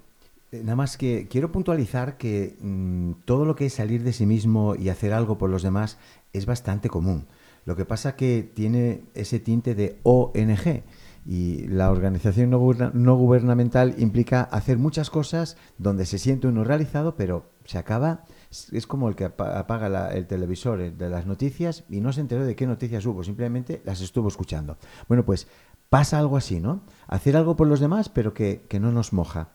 [0.51, 4.25] eh, nada más que quiero puntualizar que mm, todo lo que es salir de sí
[4.25, 5.97] mismo y hacer algo por los demás
[6.33, 7.25] es bastante común.
[7.65, 10.83] Lo que pasa que tiene ese tinte de ONG
[11.25, 17.51] y la organización no, gubernamental implica hacer muchas cosas donde se siente uno realizado, pero
[17.65, 22.21] se acaba, es como el que apaga el televisor de las noticias y no se
[22.21, 24.77] enteró de qué noticias hubo, simplemente las estuvo escuchando.
[25.07, 25.47] Bueno, pues
[25.89, 26.81] pasa algo así, ¿no?
[27.07, 29.49] Hacer algo por los demás, pero que, que no nos moja.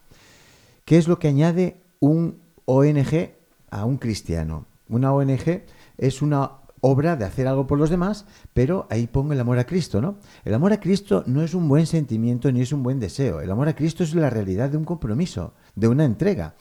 [0.84, 3.32] ¿Qué es lo que añade un ONG
[3.70, 4.66] a un cristiano?
[4.88, 5.64] Una ONG
[5.98, 9.66] es una obra de hacer algo por los demás, pero ahí pongo el amor a
[9.66, 10.18] Cristo, ¿no?
[10.44, 13.40] El amor a Cristo no es un buen sentimiento ni es un buen deseo.
[13.40, 16.54] El amor a Cristo es la realidad de un compromiso, de una entrega.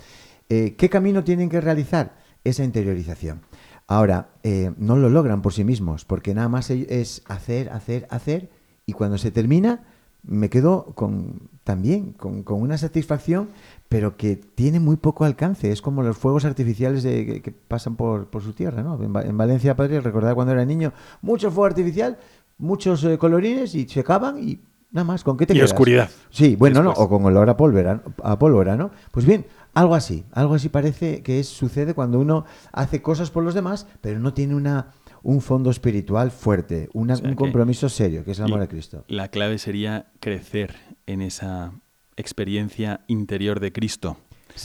[0.49, 2.17] Eh, ¿Qué camino tienen que realizar?
[2.43, 3.41] Esa interiorización.
[3.88, 8.51] Ahora, eh, no lo logran por sí mismos, porque nada más es hacer, hacer, hacer,
[8.86, 9.84] y cuando se termina,
[10.27, 13.49] me quedo con, también con, una satisfacción,
[13.89, 15.71] pero que tiene muy poco alcance.
[15.71, 18.83] Es como los fuegos artificiales de, que, pasan por, su tierra.
[18.83, 19.01] ¿no?
[19.01, 22.17] En, Valencia, padre, recordaba cuando era niño, mucho fuego artificial,
[22.57, 24.59] muchos eh, colorines y se acaban y
[24.91, 25.23] nada más.
[25.23, 26.09] ¿Con qué te y oscuridad.
[26.29, 26.91] Sí, bueno, ¿no?
[26.91, 28.91] o con olor a pólvora, a pólvora, ¿no?
[29.11, 33.43] Pues bien, algo así, algo así parece que es, sucede cuando uno hace cosas por
[33.43, 34.93] los demás, pero no tiene una
[35.25, 39.03] un fondo espiritual fuerte, un compromiso serio, que es el amor a Cristo.
[39.07, 40.75] La clave sería crecer
[41.07, 41.73] en esa
[42.15, 44.17] experiencia interior de Cristo.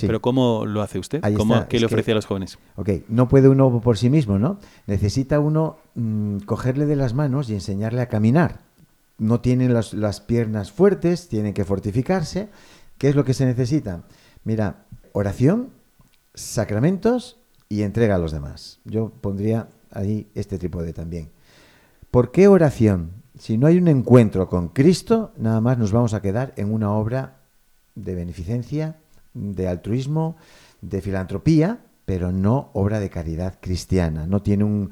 [0.02, 1.22] Pero ¿cómo lo hace usted?
[1.34, 2.58] ¿Cómo, ¿Qué le ofrece a los jóvenes?
[2.76, 4.60] Ok, no puede uno por sí mismo, ¿no?
[4.86, 8.60] Necesita uno mm, cogerle de las manos y enseñarle a caminar.
[9.16, 12.50] No tienen las, las piernas fuertes, tienen que fortificarse.
[12.98, 14.02] ¿Qué es lo que se necesita?
[14.44, 15.70] Mira, oración,
[16.34, 17.38] sacramentos
[17.70, 18.78] y entrega a los demás.
[18.84, 21.30] Yo pondría ahí este trípode también.
[22.10, 23.12] ¿Por qué oración?
[23.38, 26.92] Si no hay un encuentro con Cristo, nada más nos vamos a quedar en una
[26.92, 27.38] obra
[27.94, 28.96] de beneficencia,
[29.34, 30.36] de altruismo,
[30.80, 34.26] de filantropía, pero no obra de caridad cristiana.
[34.26, 34.90] No tiene un,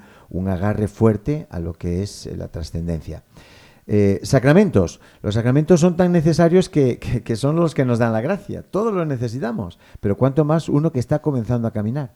[0.49, 3.25] agarre fuerte a lo que es la trascendencia.
[3.89, 5.01] Eh, sacramentos.
[5.23, 8.63] Los sacramentos son tan necesarios que, que, son los que nos dan la gracia.
[8.63, 12.15] Todos los necesitamos, pero cuanto más uno que está comenzando a caminar.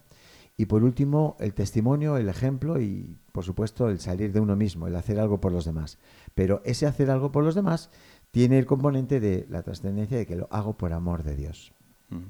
[0.57, 4.87] Y por último, el testimonio, el ejemplo y, por supuesto, el salir de uno mismo,
[4.87, 5.99] el hacer algo por los demás.
[6.35, 7.91] Pero ese hacer algo por los demás
[8.31, 11.73] tiene el componente de la trascendencia de que lo hago por amor de Dios.
[12.11, 12.29] Mm.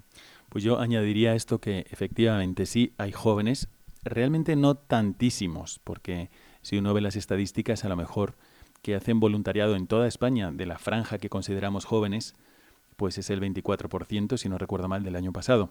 [0.48, 3.68] Pues yo añadiría esto que efectivamente sí hay jóvenes,
[4.04, 8.36] realmente no tantísimos, porque si uno ve las estadísticas, a lo mejor
[8.82, 12.34] que hacen voluntariado en toda España de la franja que consideramos jóvenes,
[12.96, 15.70] pues es el 24%, si no recuerdo mal, del año pasado.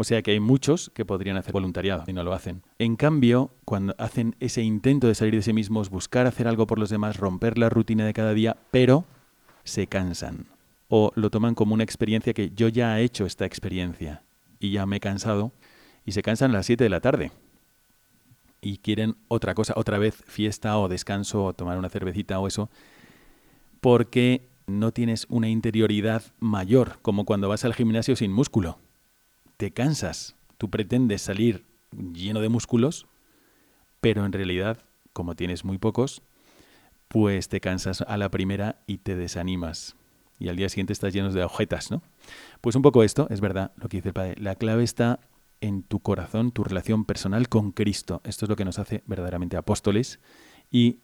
[0.00, 2.62] O sea que hay muchos que podrían hacer voluntariado y no lo hacen.
[2.78, 6.78] En cambio, cuando hacen ese intento de salir de sí mismos, buscar hacer algo por
[6.78, 9.04] los demás, romper la rutina de cada día, pero
[9.64, 10.46] se cansan.
[10.88, 14.22] O lo toman como una experiencia que yo ya he hecho esta experiencia
[14.60, 15.50] y ya me he cansado
[16.06, 17.32] y se cansan a las 7 de la tarde.
[18.60, 22.70] y quieren otra cosa, otra vez fiesta o descanso o tomar una cervecita o eso,
[23.80, 28.78] porque no tienes una interioridad mayor, como cuando vas al gimnasio sin músculo.
[29.58, 33.08] Te cansas, tú pretendes salir lleno de músculos,
[34.00, 36.22] pero en realidad, como tienes muy pocos,
[37.08, 39.96] pues te cansas a la primera y te desanimas.
[40.38, 42.02] Y al día siguiente estás lleno de agujetas, ¿no?
[42.60, 44.36] Pues un poco esto, es verdad lo que dice el Padre.
[44.38, 45.18] La clave está
[45.60, 48.20] en tu corazón, tu relación personal con Cristo.
[48.22, 50.20] Esto es lo que nos hace verdaderamente apóstoles
[50.70, 51.00] y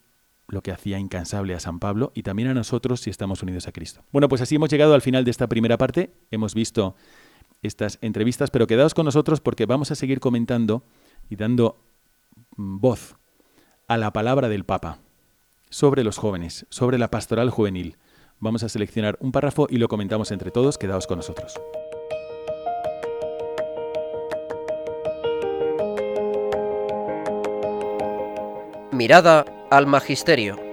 [0.46, 3.72] lo que hacía incansable a San Pablo y también a nosotros si estamos unidos a
[3.72, 4.04] Cristo.
[4.12, 6.14] Bueno, pues así hemos llegado al final de esta primera parte.
[6.30, 6.94] Hemos visto
[7.66, 10.82] estas entrevistas, pero quedaos con nosotros porque vamos a seguir comentando
[11.28, 11.76] y dando
[12.56, 13.16] voz
[13.88, 14.98] a la palabra del Papa
[15.70, 17.96] sobre los jóvenes, sobre la pastoral juvenil.
[18.38, 20.78] Vamos a seleccionar un párrafo y lo comentamos entre todos.
[20.78, 21.54] Quedaos con nosotros.
[28.92, 30.63] Mirada al Magisterio.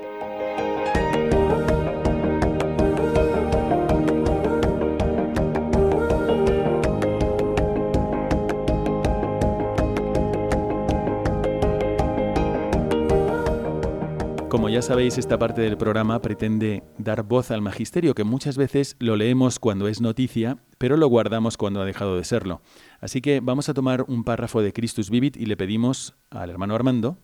[14.72, 19.18] Ya sabéis, esta parte del programa pretende dar voz al magisterio, que muchas veces lo
[19.18, 22.62] leemos cuando es noticia, pero lo guardamos cuando ha dejado de serlo.
[23.02, 26.74] Así que vamos a tomar un párrafo de Christus Vivit y le pedimos al hermano
[26.76, 27.18] Armando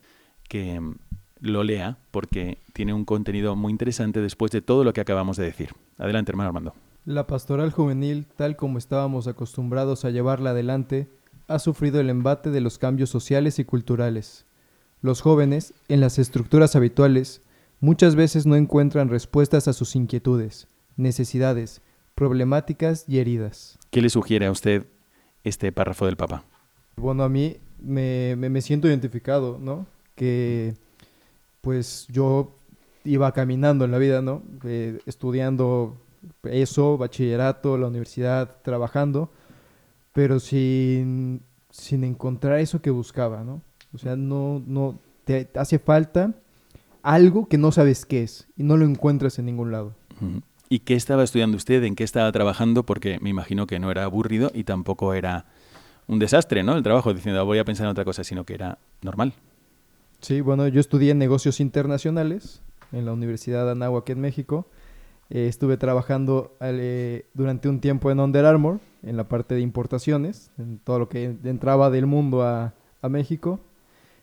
[0.50, 0.82] que
[1.40, 5.46] lo lea porque tiene un contenido muy interesante después de todo lo que acabamos de
[5.46, 5.70] decir.
[5.98, 6.74] Adelante, hermano Armando.
[7.06, 11.08] La pastoral juvenil, tal como estábamos acostumbrados a llevarla adelante,
[11.48, 14.47] ha sufrido el embate de los cambios sociales y culturales.
[15.02, 17.42] Los jóvenes, en las estructuras habituales,
[17.80, 21.82] muchas veces no encuentran respuestas a sus inquietudes, necesidades,
[22.16, 23.78] problemáticas y heridas.
[23.92, 24.88] ¿Qué le sugiere a usted
[25.44, 26.44] este párrafo del Papa?
[26.96, 29.86] Bueno, a mí me, me, me siento identificado, ¿no?
[30.16, 30.74] Que
[31.62, 32.56] pues yo
[33.04, 34.42] iba caminando en la vida, ¿no?
[34.64, 35.98] Eh, estudiando
[36.44, 39.32] eso, bachillerato, la universidad, trabajando,
[40.14, 43.62] pero sin, sin encontrar eso que buscaba, ¿no?
[43.94, 46.34] O sea, no, no, te hace falta
[47.04, 49.94] algo que no sabes qué es y no lo encuentras en ningún lado.
[50.70, 51.84] ¿Y qué estaba estudiando usted?
[51.84, 52.84] ¿En qué estaba trabajando?
[52.84, 55.46] Porque me imagino que no era aburrido y tampoco era
[56.08, 56.76] un desastre, ¿no?
[56.76, 59.34] El trabajo, diciendo voy a pensar en otra cosa, sino que era normal.
[60.22, 62.62] Sí, bueno, yo estudié negocios internacionales
[62.92, 64.68] en la Universidad de Anáhuac en México.
[65.30, 70.52] Eh, estuve trabajando eh, durante un tiempo en Under Armour, en la parte de importaciones,
[70.58, 73.60] en todo lo que entraba del mundo a, a México.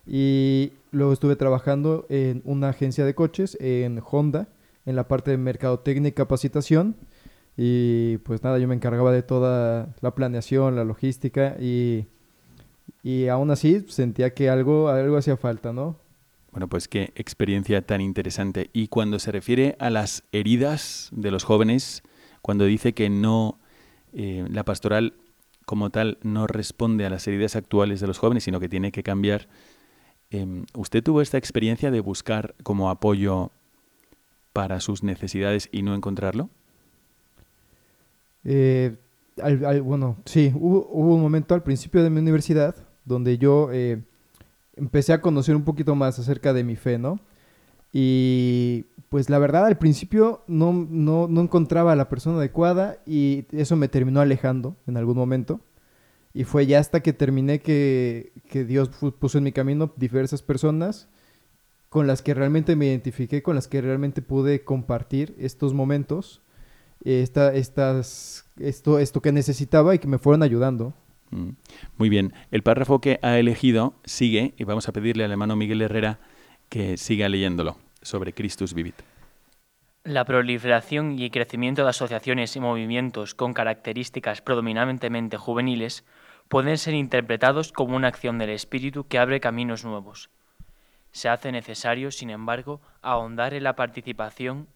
[0.06, 4.48] Y luego estuve trabajando en una agencia de coches, en Honda,
[4.86, 6.96] en la parte de mercadotecnia y capacitación.
[7.56, 12.06] Y pues nada, yo me encargaba de toda la planeación, la logística y,
[13.02, 15.96] y aún así sentía que algo, algo hacía falta, ¿no?
[16.50, 18.70] Bueno, pues qué experiencia tan interesante.
[18.72, 22.02] Y cuando se refiere a las heridas de los jóvenes,
[22.42, 23.58] cuando dice que no,
[24.12, 25.14] eh, la pastoral
[25.64, 29.02] como tal no responde a las heridas actuales de los jóvenes, sino que tiene que
[29.02, 29.48] cambiar,
[30.34, 33.52] eh, ¿usted tuvo esta experiencia de buscar como apoyo
[34.52, 36.50] para sus necesidades y no encontrarlo?
[38.42, 38.96] Eh,
[39.84, 42.74] bueno, sí, hubo, hubo, un momento al principio de mi universidad
[43.04, 44.02] donde yo eh,
[44.74, 47.20] empecé a conocer un poquito más acerca de mi fe, ¿no?
[47.92, 53.44] Y pues la verdad al principio no, no, no encontraba a la persona adecuada y
[53.52, 55.60] eso me terminó alejando en algún momento.
[56.34, 61.08] Y fue ya hasta que terminé que, que Dios puso en mi camino diversas personas
[61.94, 66.42] con las que realmente me identifiqué, con las que realmente pude compartir estos momentos,
[67.04, 70.92] esta, estas, esto, esto que necesitaba y que me fueron ayudando.
[71.30, 71.50] Mm.
[71.96, 72.32] Muy bien.
[72.50, 76.18] El párrafo que ha elegido sigue, y vamos a pedirle al hermano Miguel Herrera
[76.68, 78.96] que siga leyéndolo, sobre Christus Vivit.
[80.02, 86.04] La proliferación y crecimiento de asociaciones y movimientos con características predominantemente juveniles
[86.48, 90.30] pueden ser interpretados como una acción del espíritu que abre caminos nuevos.
[91.10, 94.68] Se hace necesario, sin embargo, ahondar en la participación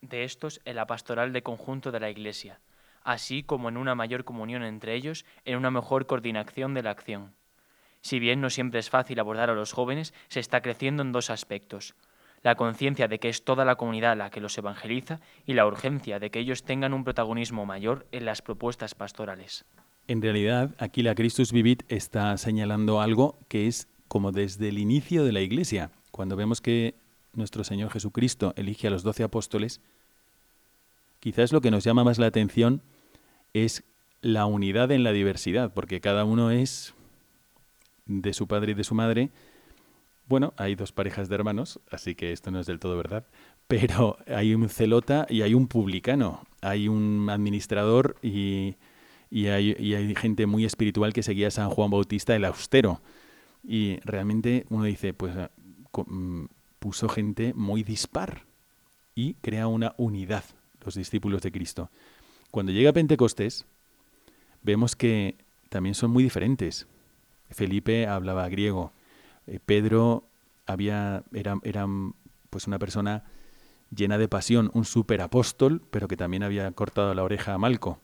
[0.00, 2.60] de estos en la pastoral de conjunto de la Iglesia,
[3.02, 7.34] así como en una mayor comunión entre ellos, en una mejor coordinación de la acción.
[8.00, 11.30] Si bien no siempre es fácil abordar a los jóvenes, se está creciendo en dos
[11.30, 11.94] aspectos.
[12.42, 16.18] La conciencia de que es toda la comunidad la que los evangeliza y la urgencia
[16.18, 19.64] de que ellos tengan un protagonismo mayor en las propuestas pastorales.
[20.06, 25.24] En realidad, aquí la Christus Vivit está señalando algo que es como desde el inicio
[25.24, 25.90] de la Iglesia.
[26.10, 26.94] Cuando vemos que
[27.32, 29.80] nuestro Señor Jesucristo elige a los doce apóstoles,
[31.20, 32.82] quizás lo que nos llama más la atención
[33.54, 33.82] es
[34.20, 36.92] la unidad en la diversidad, porque cada uno es
[38.04, 39.30] de su padre y de su madre,
[40.26, 43.26] Bueno, hay dos parejas de hermanos, así que esto no es del todo verdad,
[43.68, 48.76] pero hay un celota y hay un publicano, hay un administrador y,
[49.34, 53.00] y, hay, gente muy espiritual que seguía a San Juan Bautista el austero.
[53.64, 55.34] Y realmente uno dice, pues
[56.06, 56.44] mm,
[56.78, 58.44] puso gente muy dispar
[59.12, 60.44] y crea una unidad,
[60.84, 61.90] los discípulos de Cristo.
[62.52, 63.66] Cuando llega Pentecostés,
[64.62, 65.36] vemos que
[65.68, 66.86] también son muy diferentes.
[67.50, 68.92] Felipe hablaba griego,
[69.48, 70.28] eh, Pedro
[70.64, 71.88] había, era, era
[72.50, 73.24] pues una persona
[73.90, 77.98] llena de pasión, un superapóstol, pero que también había cortado la oreja a Malco.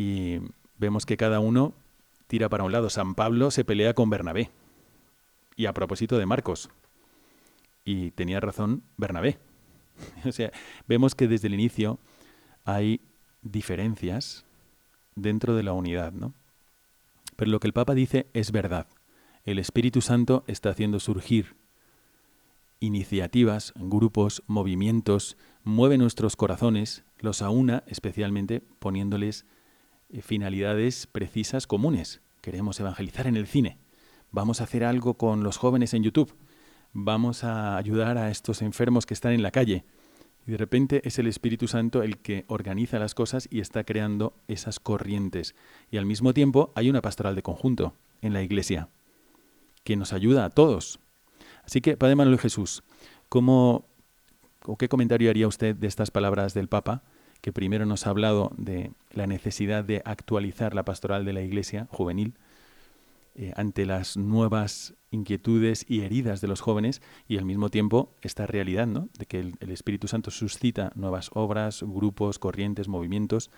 [0.00, 0.40] Y
[0.78, 1.74] vemos que cada uno
[2.26, 2.88] tira para un lado.
[2.88, 4.50] San Pablo se pelea con Bernabé.
[5.56, 6.70] Y a propósito de Marcos.
[7.84, 9.38] Y tenía razón Bernabé.
[10.24, 10.52] o sea,
[10.88, 11.98] vemos que desde el inicio
[12.64, 13.02] hay
[13.42, 14.46] diferencias
[15.16, 16.32] dentro de la unidad, ¿no?
[17.36, 18.86] Pero lo que el Papa dice es verdad.
[19.44, 21.56] El Espíritu Santo está haciendo surgir
[22.78, 29.44] iniciativas, grupos, movimientos, mueve nuestros corazones, los aúna especialmente poniéndoles
[30.22, 32.20] finalidades precisas comunes.
[32.40, 33.78] Queremos evangelizar en el cine.
[34.30, 36.34] Vamos a hacer algo con los jóvenes en YouTube.
[36.92, 39.84] Vamos a ayudar a estos enfermos que están en la calle.
[40.46, 44.34] Y de repente es el Espíritu Santo el que organiza las cosas y está creando
[44.48, 45.54] esas corrientes.
[45.90, 48.88] Y al mismo tiempo hay una pastoral de conjunto en la iglesia
[49.84, 51.00] que nos ayuda a todos.
[51.64, 52.82] Así que, Padre Manuel Jesús,
[53.28, 53.86] ¿cómo
[54.64, 57.02] o qué comentario haría usted de estas palabras del Papa,
[57.40, 61.88] que primero nos ha hablado de la necesidad de actualizar la pastoral de la Iglesia
[61.90, 62.34] juvenil
[63.36, 68.46] eh, ante las nuevas inquietudes y heridas de los jóvenes y al mismo tiempo esta
[68.46, 69.08] realidad, ¿no?
[69.18, 73.50] De que el, Espíritu Santo suscita nuevas obras, grupos, corrientes, movimientos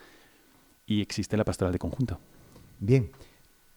[0.87, 2.21] y existe la pastoral de conjunto.
[2.81, 3.11] Bien,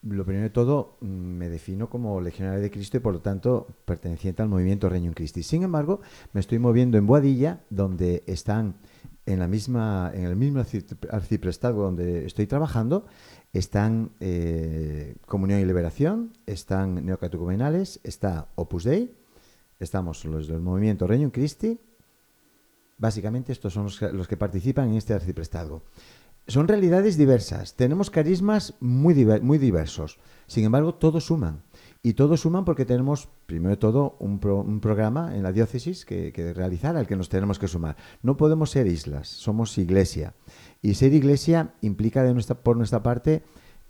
[0.04, 3.68] lo primero de todo, mm, me defino como legionario de Cristo y por lo tanto
[3.86, 5.44] perteneciente al movimiento Reino Christi.
[5.44, 6.02] Sin embargo,
[6.34, 8.76] me estoy moviendo en Boadilla, donde están
[9.26, 10.64] en la misma, en el mismo
[11.10, 13.06] arciprestado donde estoy trabajando,
[13.54, 19.16] están eh, Comunión y Liberación, están Neocatecumenales, está Opus Dei,
[19.80, 21.80] estamos los del movimiento Reino Christi.
[22.98, 25.84] Básicamente estos son los que, participan en este arciprestado.
[26.48, 31.64] Son realidades diversas, tenemos carismas muy, muy diversos, sin embargo todos suman.
[32.06, 36.32] Y todos suman porque tenemos, primero de todo, un, un programa en la diócesis que,
[36.32, 37.98] que, realizar al que nos tenemos que sumar.
[38.22, 40.36] No podemos ser islas, somos iglesia.
[40.84, 43.42] Y ser iglesia implica de nuestra, por nuestra parte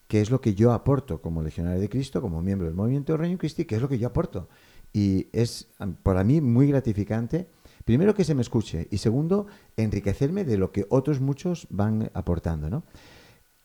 [0.08, 3.20] qué es lo que yo aporto como legionario de Cristo, como miembro del movimiento del
[3.20, 4.48] Reino Cristi, qué es lo que yo aporto.
[4.94, 5.68] Y es
[6.02, 7.50] para mí muy gratificante
[7.86, 9.46] Primero que se me escuche y segundo,
[9.78, 12.68] enriquecerme de lo que otros muchos van aportando.
[12.68, 12.84] ¿no?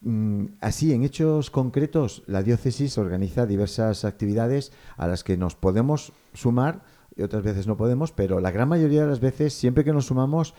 [0.02, 6.12] Mm, así, en hechos concretos, la diócesis organiza diversas actividades a las que nos podemos
[6.32, 6.82] sumar
[7.16, 10.06] y otras veces no podemos, pero la gran mayoría de las veces, siempre que nos
[10.06, 10.54] sumamos,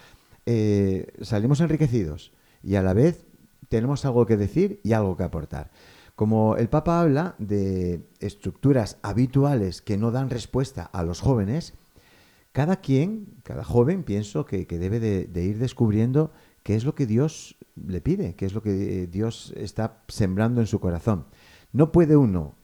[0.45, 2.33] eh, salimos enriquecidos
[2.63, 3.25] y a la vez
[3.69, 5.71] tenemos algo que decir y algo que aportar.
[6.15, 11.73] Como el Papa habla de estructuras habituales que no dan respuesta a los jóvenes,
[12.51, 16.31] cada quien, cada joven, pienso que, debe de, ir descubriendo
[16.63, 20.67] qué es lo que Dios le pide, qué es lo que Dios está sembrando en
[20.67, 21.25] su corazón.
[21.71, 22.55] No puede uno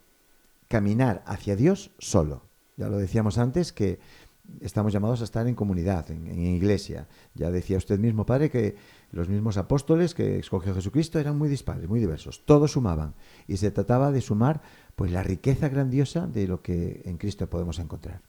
[0.67, 2.43] caminar hacia Dios solo.
[2.75, 3.99] Ya lo decíamos antes que
[4.61, 7.07] estamos llamados a estar en comunidad, en, iglesia.
[7.33, 8.75] Ya decía usted mismo, Padre, que
[9.11, 12.45] los mismos apóstoles que escogió Jesucristo eran muy dispares, muy diversos.
[12.45, 13.15] Todos sumaban.
[13.47, 14.61] Y se trataba de sumar
[14.95, 18.21] pues la riqueza grandiosa de lo que en Cristo podemos encontrar.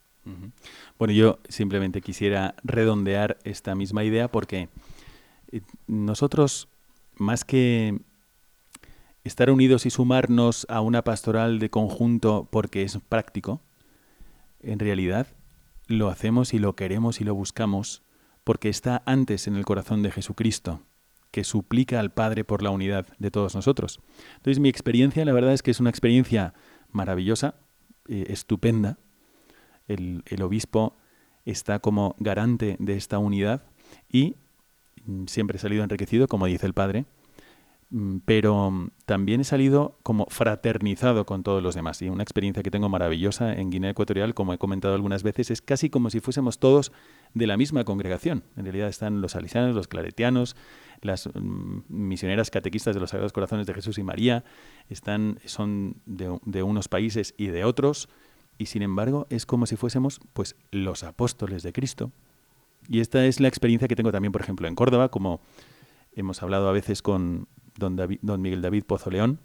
[0.99, 4.69] Bueno, yo simplemente quisiera redondear esta misma idea porque eh,
[5.87, 6.69] nosotros,
[7.17, 8.01] más que
[9.25, 13.61] estar unidos y sumarnos a una pastoral de conjunto porque es práctico,
[14.61, 15.27] en realidad
[15.87, 18.03] lo hacemos y lo queremos y lo buscamos
[18.45, 20.83] porque está antes en el corazón de Jesucristo,
[21.31, 24.01] que suplica al Padre por la unidad de todos nosotros.
[24.37, 26.55] Entonces mi experiencia, la verdad es que es una experiencia
[26.91, 27.57] maravillosa,
[28.09, 28.99] eh, estupenda,
[29.89, 30.97] el, obispo
[31.45, 33.63] está como garante de esta unidad
[34.11, 34.37] y
[35.27, 37.05] siempre he salido enriquecido, como dice el padre,
[37.91, 42.01] mm, pero mm, también he salido como fraternizado con todos los demás.
[42.03, 45.63] Y una experiencia que tengo maravillosa en Guinea Ecuatorial, como he comentado algunas veces, es
[45.63, 46.93] casi como si fuésemos todos
[47.35, 48.45] de la misma congregación.
[48.57, 50.57] En realidad están los salesianos, los claretianos,
[51.01, 51.29] las
[51.89, 54.45] misioneras catequistas de los Sagrados Corazones de Jesús y María,
[54.89, 58.09] están, son de, de unos países y de otros,
[58.59, 62.11] y sin embargo es como si fuésemos pues los apóstoles de Cristo.
[62.87, 65.41] Y esta es la experiencia que tengo también, por ejemplo, en Córdoba, como
[66.13, 67.97] hemos hablado a veces con don,
[68.41, 69.39] Miguel David Pozo León,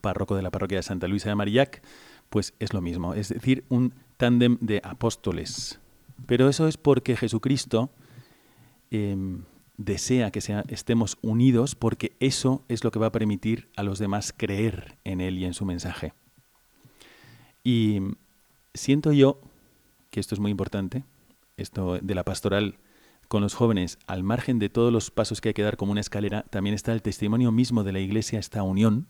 [0.00, 1.82] párroco de la parroquia de Santa Luisa de Marillac,
[2.30, 5.80] pues es lo mismo, es decir, un tándem de apóstoles.
[6.26, 7.90] Pero eso es porque Jesucristo
[8.90, 9.42] em,
[9.76, 14.32] desea que estemos unidos porque eso es lo que va a permitir a los demás
[14.36, 16.12] creer en Él y en su mensaje.
[17.62, 18.00] Y
[18.74, 19.40] siento yo
[20.10, 21.04] que esto es muy importante,
[21.56, 22.76] esto de la pastoral
[23.28, 26.00] con los jóvenes, al margen de todos los pasos que hay que dar como una
[26.00, 29.06] escalera, también está el testimonio mismo de la Iglesia, esta unión,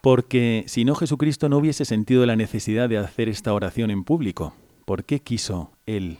[0.00, 4.54] porque si no Jesucristo no hubiese sentido la necesidad de hacer esta oración en público.
[4.84, 6.18] ¿Por qué quiso Él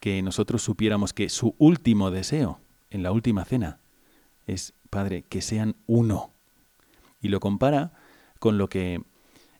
[0.00, 2.60] que nosotros supiéramos que su último deseo
[2.90, 3.80] en la última cena
[4.46, 6.30] es, Padre, que sean uno?
[7.22, 7.94] Y lo compara
[8.38, 9.02] con lo que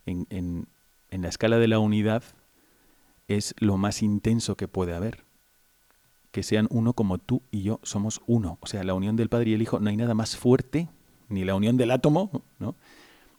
[0.05, 2.23] en, en la escala de la unidad
[3.37, 5.25] es lo más intenso que puede haber.
[6.31, 8.59] Que sean uno como tú y yo somos uno.
[8.61, 10.89] O sea, la unión del Padre y el Hijo, no hay nada más fuerte,
[11.29, 12.75] ni la unión del átomo, ¿no?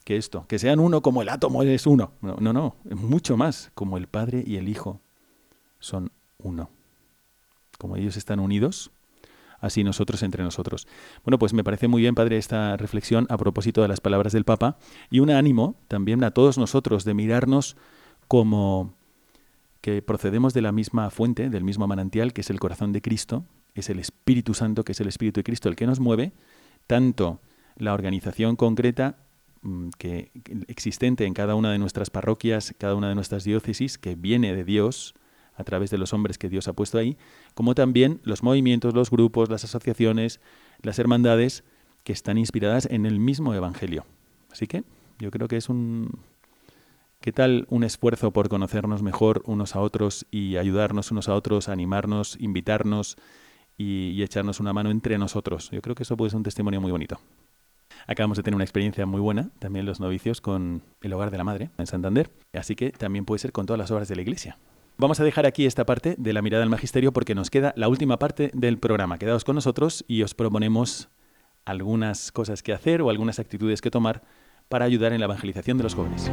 [0.03, 0.45] que esto.
[0.47, 2.13] Que sean uno como el átomo es uno.
[2.21, 3.71] No, no, no, mucho más.
[3.73, 4.99] Como el Padre y el Hijo
[5.79, 6.69] son uno.
[7.77, 8.91] Como ellos están unidos,
[9.59, 10.87] así nosotros entre nosotros.
[11.23, 14.45] Bueno, pues me parece muy bien, Padre, esta reflexión a propósito de las palabras del
[14.45, 14.77] Papa
[15.09, 17.75] y un ánimo también a todos nosotros de mirarnos
[18.27, 18.93] como
[19.81, 23.45] que procedemos de la misma fuente, del mismo manantial, que es el corazón de Cristo,
[23.73, 26.33] es el Espíritu Santo, que es el Espíritu de Cristo, el que nos mueve,
[26.87, 27.41] tanto
[27.77, 29.17] la organización concreta
[29.61, 30.31] mm, que
[30.67, 34.63] existente en cada una de nuestras parroquias, cada una de nuestras diócesis, que viene de
[34.63, 35.15] Dios
[35.55, 37.17] a través de los hombres que Dios ha puesto ahí,
[37.55, 40.39] como también los movimientos, los grupos, las asociaciones,
[40.81, 41.63] las hermandades
[42.03, 44.05] que están inspiradas en el mismo Evangelio.
[44.51, 44.83] Así que
[45.19, 46.19] yo creo que es un,
[47.21, 51.69] ¿Qué tal un esfuerzo por conocernos mejor unos a otros y ayudarnos unos a otros,
[51.69, 53.15] animarnos, invitarnos
[53.77, 55.69] y, echarnos una mano entre nosotros?
[55.69, 57.19] Yo creo que eso puede ser un testimonio muy bonito.
[58.07, 61.43] Acabamos de tener una experiencia muy buena, también los novicios, con el Hogar de la
[61.43, 64.57] Madre en Santander, así que también puede ser con todas las obras de la Iglesia.
[64.97, 67.87] Vamos a dejar aquí esta parte de la mirada al magisterio porque nos queda la
[67.87, 69.19] última parte del programa.
[69.19, 71.09] Quedaos con nosotros y os proponemos
[71.65, 74.23] algunas cosas que hacer o algunas actitudes que tomar
[74.69, 76.31] para ayudar en la evangelización de los jóvenes.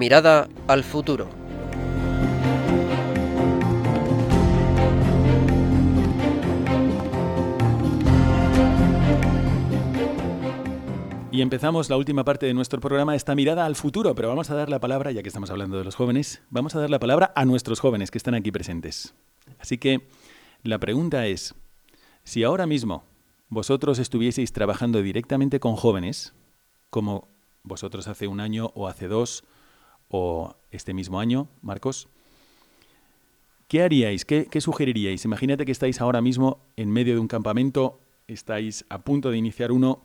[0.00, 1.28] Mirada al futuro.
[11.30, 14.54] Y empezamos la última parte de nuestro programa, esta mirada al futuro, pero vamos a
[14.54, 17.34] dar la palabra, ya que estamos hablando de los jóvenes, vamos a dar la palabra
[17.36, 19.12] a nuestros jóvenes que están aquí presentes.
[19.58, 20.08] Así que
[20.62, 21.54] la pregunta es,
[22.24, 23.04] si ahora mismo
[23.50, 26.32] vosotros estuvieseis trabajando directamente con jóvenes,
[26.88, 27.28] como
[27.64, 29.44] vosotros hace un año o hace dos,
[30.10, 32.08] o este mismo año, Marcos,
[33.68, 34.24] ¿qué haríais?
[34.24, 35.24] ¿Qué, sugeriríais?
[35.24, 39.72] Imagínate que estáis ahora mismo en medio de un campamento, estáis a punto de iniciar
[39.72, 40.02] uno,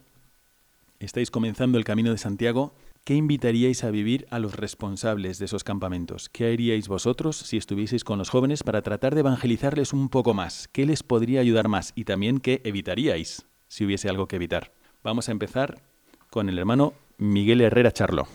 [0.99, 2.73] estáis comenzando el camino de Santiago.
[3.03, 6.27] ¿Qué invitaríais a vivir a los responsables de esos campamentos?
[6.29, 10.67] ¿Qué haríais vosotros si estuvieseis con los jóvenes para tratar de evangelizarles un poco más?
[10.69, 11.93] ¿Qué les podría ayudar más?
[11.95, 14.71] Y también qué evitaríais si hubiese algo que evitar.
[15.03, 15.83] Vamos a empezar
[16.31, 18.27] con el hermano Miguel Herrera Charlo.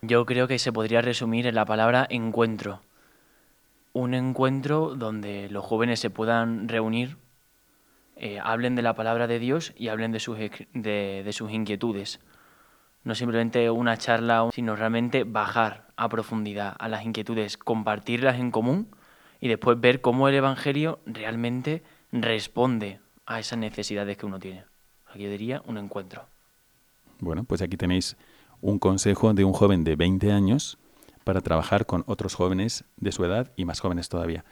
[0.00, 2.82] Yo creo que se podría resumir en la palabra encuentro.
[3.92, 7.16] Un encuentro donde los jóvenes se puedan reunir,
[8.14, 12.20] eh, hablen de la palabra de Dios y hablen de sus, de, sus inquietudes.
[13.02, 18.88] No simplemente una charla, sino realmente bajar a profundidad a las inquietudes, compartirlas en común
[19.40, 21.82] y después ver cómo el Evangelio realmente
[22.12, 24.64] responde a esas necesidades que uno tiene.
[25.08, 26.26] Aquí yo diría un encuentro.
[27.18, 28.16] Bueno, pues aquí tenéis
[28.60, 30.78] un consejo de un joven de 20 años
[31.24, 34.44] para trabajar con otros jóvenes de su edad y más jóvenes todavía.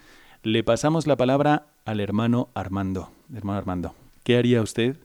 [0.43, 3.11] Le pasamos la palabra al hermano Armando.
[3.35, 3.95] Hermano Armando,
[4.25, 4.99] ¿qué haría usted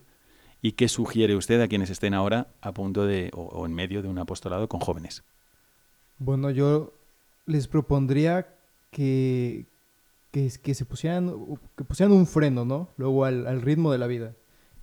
[0.62, 4.10] y qué sugiere usted a quienes estén ahora a punto de o, en medio de
[4.10, 5.24] un apostolado con jóvenes?
[6.20, 6.93] Bueno, yo
[7.45, 8.54] les propondría
[8.91, 9.66] que,
[10.32, 11.34] que, se pusieran,
[11.76, 12.89] que pusieran un freno, ¿no?
[12.97, 14.34] Luego al, al ritmo de la vida,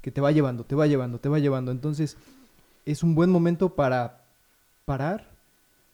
[0.00, 1.70] que te va llevando, te va llevando, te va llevando.
[1.70, 2.16] Entonces,
[2.90, 4.24] es un buen momento para
[4.86, 5.36] parar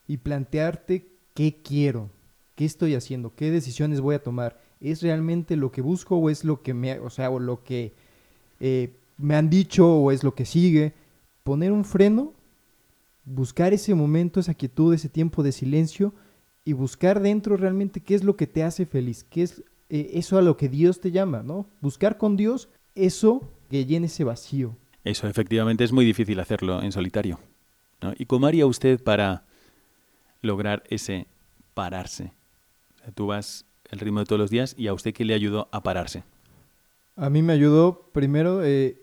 [0.06, 2.10] y plantearte qué quiero,
[2.54, 4.60] qué estoy haciendo, qué decisiones voy a tomar.
[4.80, 7.94] ¿Es realmente lo que busco o es lo que me, o sea, o lo que
[8.60, 10.94] eh, me han dicho o es lo que sigue?
[11.42, 12.32] Poner un freno,
[13.24, 16.14] buscar ese momento, esa quietud, ese tiempo de silencio
[16.64, 20.38] y buscar dentro realmente qué es lo que te hace feliz, qué es eh, eso
[20.38, 21.66] a lo que Dios te llama, ¿no?
[21.80, 26.92] Buscar con Dios eso que llene ese vacío, eso efectivamente es muy difícil hacerlo en
[26.92, 27.38] solitario.
[28.18, 29.44] ¿Y cómo haría usted para
[30.42, 31.26] lograr ese
[31.74, 32.32] pararse?
[33.14, 35.82] tú vas el ritmo de todos los días y a usted qué le ayudó a
[35.82, 36.24] pararse.
[37.16, 38.98] A mí me ayudó primero eh,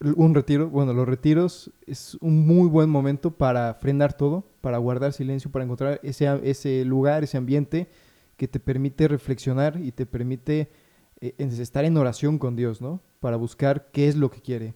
[0.00, 0.68] un retiro.
[0.68, 5.64] Bueno, los retiros es un muy buen momento para frenar todo, para guardar silencio, para
[5.64, 7.88] encontrar ese, ese lugar, ese ambiente
[8.36, 10.70] que te permite reflexionar y te permite
[11.20, 13.00] eh, estar en oración con Dios, ¿no?
[13.18, 14.74] Para buscar qué es lo que quiere.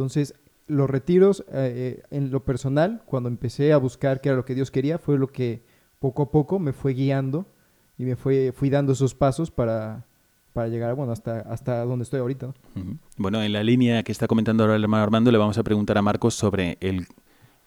[0.00, 0.34] Entonces,
[0.66, 4.70] los retiros, eh, en lo personal, cuando empecé a buscar qué era lo que Dios
[4.70, 5.62] quería, fue lo que
[5.98, 7.46] poco a poco me fue guiando
[7.98, 10.06] y me fue, fui dando esos pasos para,
[10.54, 12.54] para llegar bueno, hasta, hasta donde estoy ahorita.
[13.18, 15.98] Bueno, en la línea que está comentando ahora el hermano Armando, le vamos a preguntar
[15.98, 17.06] a Marcos sobre el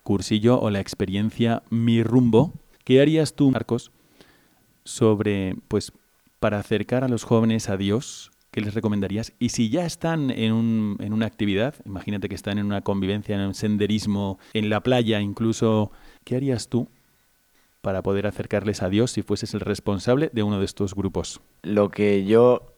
[0.01, 2.53] cursillo o la experiencia Mi Rumbo.
[2.83, 3.91] ¿Qué harías tú, Marcos,
[4.83, 5.93] sobre, pues,
[6.39, 8.32] para acercar a los jóvenes a Dios?
[8.53, 9.33] ¿Qué les recomendarías?
[9.39, 13.33] Y si ya están en, un, en una actividad, imagínate que están en una convivencia,
[13.33, 15.91] en un senderismo, en la playa incluso,
[16.23, 16.87] ¿qué harías tú
[17.81, 21.41] para poder acercarles a Dios si fueses el responsable de uno de estos grupos?
[21.63, 22.75] Lo que yo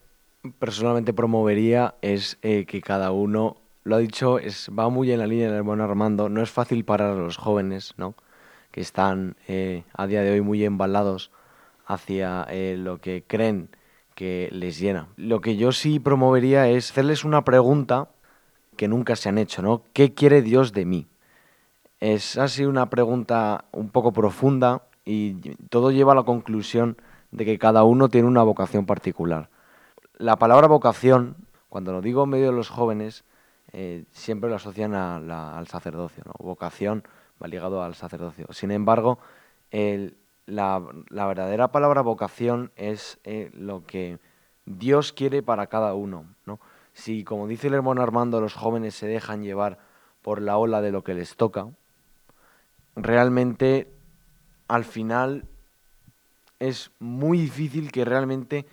[0.59, 4.39] personalmente promovería es eh, que cada uno, lo ha dicho,
[4.79, 7.95] va muy en la línea del hermano Armando, no es fácil parar a los jóvenes,
[7.97, 8.15] ¿no?
[8.71, 11.31] que están eh, a día de hoy muy embalados
[11.85, 13.67] hacia eh, lo que creen
[14.15, 15.09] que les llena.
[15.17, 18.09] Lo que yo sí promovería es hacerles una pregunta
[18.77, 19.83] que nunca se han hecho, ¿no?
[19.93, 21.07] ¿Qué quiere Dios de mí?
[21.99, 25.33] Es así una pregunta un poco profunda y
[25.69, 26.97] todo lleva a la conclusión
[27.31, 29.49] de que cada uno tiene una vocación particular
[30.17, 31.35] la palabra vocación,
[31.69, 33.25] cuando lo digo en medio de los jóvenes,
[33.73, 36.23] eh, siempre lo asocian al sacerdocio.
[36.25, 36.33] ¿no?
[36.39, 37.03] Vocación
[37.41, 38.47] va ligado al sacerdocio.
[38.51, 39.19] Sin embargo,
[40.45, 40.79] la,
[41.09, 44.19] verdadera palabra vocación es eh, lo que
[44.65, 46.25] Dios quiere para cada uno.
[46.45, 46.59] ¿no?
[46.93, 49.79] Si, como dice el hermano Armando, los jóvenes se dejan llevar
[50.21, 51.67] por la ola de lo que les toca,
[52.95, 53.91] realmente
[54.67, 55.45] al final
[56.59, 58.65] es muy difícil que realmente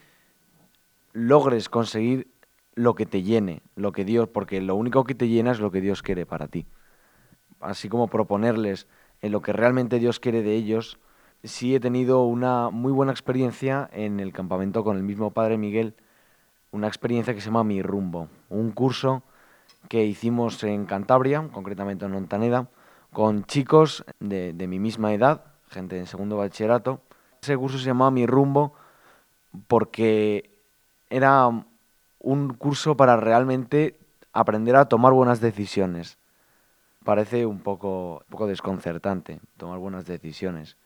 [1.12, 2.28] logres conseguir
[2.74, 5.70] lo que te llene, lo que Dios, porque lo único que te llena es lo
[5.70, 6.66] que Dios quiere para ti.
[7.60, 8.86] Así como proponerles
[9.20, 10.98] en lo que realmente Dios quiere de ellos,
[11.44, 15.94] sí he tenido una muy buena experiencia en el campamento con el mismo Padre Miguel,
[16.70, 19.22] una experiencia que se llama Mi Rumbo, un curso
[19.88, 22.68] que hicimos en Cantabria, concretamente en Montaneda,
[23.12, 27.00] con chicos de, mi misma edad, gente en segundo bachillerato.
[27.42, 28.74] Ese curso se llamaba Mi Rumbo
[29.66, 30.50] porque
[31.10, 31.48] era
[32.20, 33.98] un curso para realmente
[34.32, 36.16] aprender a tomar buenas decisiones.
[37.04, 40.76] Parece un poco, poco desconcertante tomar buenas decisiones.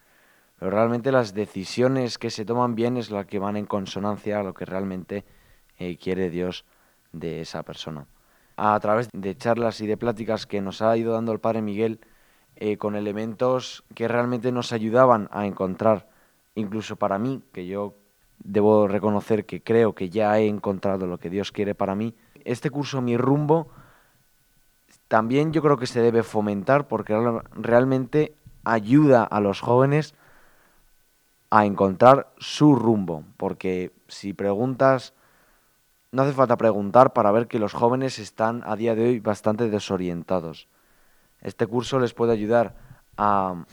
[0.59, 4.43] Pero realmente las decisiones que se toman bien es las que van en consonancia a
[4.43, 5.25] lo que realmente
[5.79, 6.65] eh, quiere Dios
[7.13, 8.07] de esa persona.
[8.57, 12.01] A través de charlas y de pláticas que nos ha ido dando el Padre Miguel,
[12.57, 16.09] eh, con elementos que realmente nos ayudaban a encontrar,
[16.55, 17.95] incluso para mí, que yo
[18.39, 22.15] debo reconocer que creo que ya he encontrado lo que Dios quiere para mí.
[22.45, 23.69] Este curso Mi Rumbo
[25.09, 27.15] también yo creo que se debe fomentar porque
[27.53, 28.35] realmente
[28.65, 30.15] ayuda a los jóvenes
[31.51, 35.15] a encontrar su rumbo, porque si preguntas,
[36.13, 39.69] no hace falta preguntar para ver que los jóvenes están a día de hoy bastante
[39.71, 40.69] desorientados.
[41.41, 42.77] Este curso les puede ayudar
[43.17, 43.65] a,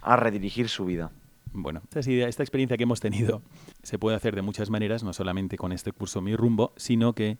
[0.00, 1.10] a redirigir su vida.
[1.54, 3.42] Bueno, esta, experiencia que hemos tenido
[3.82, 7.38] se puede hacer de muchas maneras, no solamente con este curso Mi Rumbo, sino que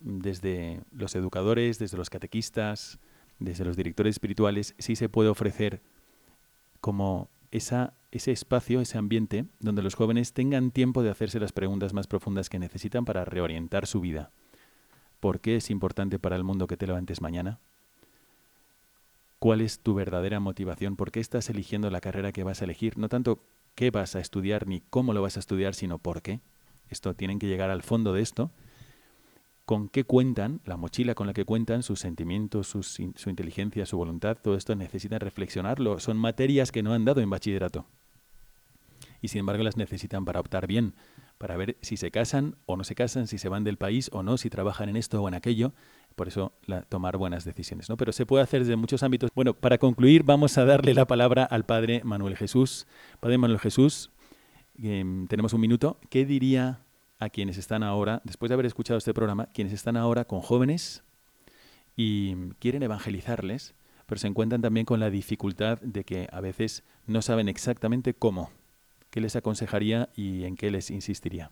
[0.00, 2.98] desde los educadores, desde los catequistas,
[3.38, 5.82] desde los directores espirituales, sí se puede ofrecer
[6.80, 11.92] como esa, ese espacio, ese ambiente donde los jóvenes tengan tiempo de hacerse las preguntas
[11.92, 14.30] más profundas que necesitan para reorientar su vida.
[15.20, 17.58] ¿Por qué es importante para el mundo que te levantes mañana?
[19.38, 22.98] cuál es tu verdadera motivación, por qué estás eligiendo la carrera que vas a elegir,
[22.98, 23.44] no tanto
[23.74, 26.40] qué vas a estudiar ni cómo lo vas a estudiar, sino por qué.
[26.88, 28.50] Esto tienen que llegar al fondo de esto.
[29.68, 34.38] Con qué cuentan, la mochila con la que cuentan, sus sentimientos, su inteligencia, su voluntad,
[34.42, 36.00] todo esto necesitan reflexionarlo.
[36.00, 37.84] Son materias que no han dado en bachillerato.
[39.20, 40.94] Y sin embargo las necesitan para optar bien,
[41.36, 44.22] para ver si se casan o no se casan, si se van del país o
[44.22, 45.74] no, si trabajan en esto o en aquello
[46.16, 46.54] por eso
[46.88, 47.90] tomar buenas decisiones.
[47.90, 47.98] ¿no?
[47.98, 49.30] Pero se puede hacer desde muchos ámbitos.
[49.34, 52.86] Bueno, para concluir, vamos a darle la palabra al Padre Manuel Jesús.
[53.20, 54.10] Padre Manuel Jesús,
[54.82, 56.00] em, tenemos un minuto.
[56.08, 56.80] ¿Qué diría
[57.18, 61.02] a quienes están ahora, después de haber escuchado este programa, quienes están ahora con jóvenes
[61.96, 63.74] y quieren evangelizarles,
[64.06, 68.50] pero se encuentran también con la dificultad de que a veces no saben exactamente cómo?
[69.10, 71.50] ¿Qué les aconsejaría y en qué les insistiría?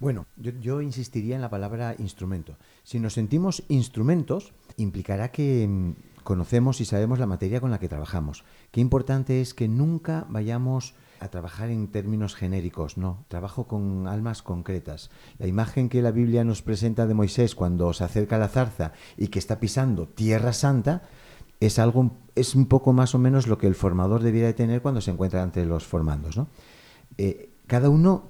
[0.00, 2.56] Bueno, yo, insistiría en la palabra instrumento.
[2.84, 7.88] Si nos sentimos instrumentos, implicará que mm, conocemos y sabemos la materia con la que
[7.88, 8.44] trabajamos.
[8.70, 14.42] Qué importante es que nunca vayamos a trabajar en términos genéricos, no, trabajo con almas
[14.42, 15.10] concretas.
[15.38, 18.92] La imagen que la Biblia nos presenta de Moisés cuando se acerca a la zarza
[19.16, 21.02] y que está pisando tierra santa
[21.60, 24.80] es algo es un poco más o menos lo que el formador debiera de tener
[24.80, 26.48] cuando se encuentra entre los formandos, ¿no?
[27.16, 28.28] Eh, cada uno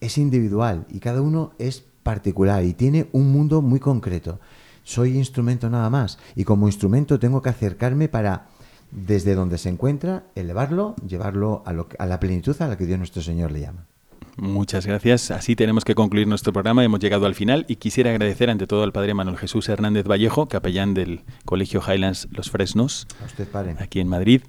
[0.00, 4.40] es individual y cada uno es particular y tiene un mundo muy concreto.
[4.84, 8.48] Soy instrumento nada más y como instrumento tengo que acercarme para
[8.90, 12.98] desde donde se encuentra, elevarlo, llevarlo a, lo, a la plenitud a la que Dios
[12.98, 13.86] nuestro Señor le llama.
[14.38, 15.30] Muchas gracias.
[15.30, 16.84] Así tenemos que concluir nuestro programa.
[16.84, 20.46] Hemos llegado al final y quisiera agradecer ante todo al padre Manuel Jesús Hernández Vallejo,
[20.46, 23.76] capellán del Colegio Highlands Los Fresnos, A usted, padre.
[23.78, 24.42] aquí en Madrid.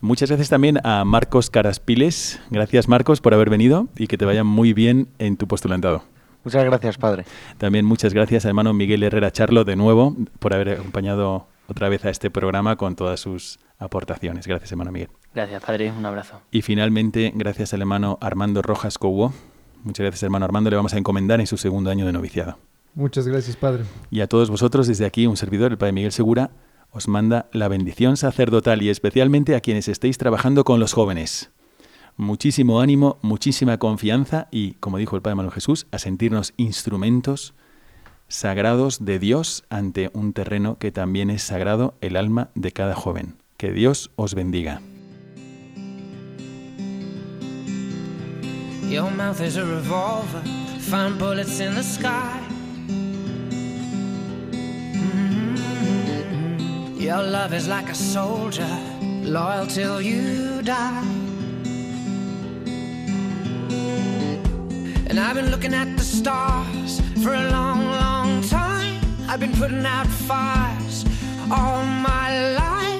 [0.00, 2.40] Muchas gracias también a Marcos Caraspiles.
[2.50, 6.02] Gracias, Marcos, por haber venido y que te vaya muy bien en tu postulantado.
[6.42, 7.24] Muchas gracias, padre.
[7.58, 12.10] También muchas gracias, hermano Miguel Herrera Charlo, de nuevo, por haber acompañado otra vez a
[12.10, 14.46] este programa con todas sus aportaciones.
[14.46, 15.08] Gracias, hermano Miguel.
[15.34, 15.90] Gracias, padre.
[15.90, 16.40] Un abrazo.
[16.52, 19.32] Y finalmente, gracias al hermano Armando Rojas Cobo.
[19.82, 20.70] Muchas gracias, hermano Armando.
[20.70, 22.58] Le vamos a encomendar en su segundo año de noviciado.
[22.94, 23.84] Muchas gracias, Padre.
[24.10, 26.50] Y a todos vosotros, desde aquí, un servidor, el Padre Miguel Segura,
[26.90, 31.50] os manda la bendición sacerdotal y especialmente a quienes estéis trabajando con los jóvenes.
[32.16, 37.54] Muchísimo ánimo, muchísima confianza y, como dijo el Padre Manuel Jesús, a sentirnos instrumentos
[38.28, 43.36] sagrados de Dios ante un terreno que también es sagrado, el alma de cada joven.
[43.60, 44.80] Que Dios os bendiga.
[48.88, 50.42] Your mouth is a revolver,
[50.78, 52.40] find bullets in the sky.
[54.96, 55.58] Mhm.
[56.98, 58.66] Your love is like a soldier,
[59.24, 61.04] loyal till you die.
[65.06, 69.02] And I've been looking at the stars for a long, long time.
[69.28, 71.04] I've been putting out fires
[71.50, 72.99] all my life.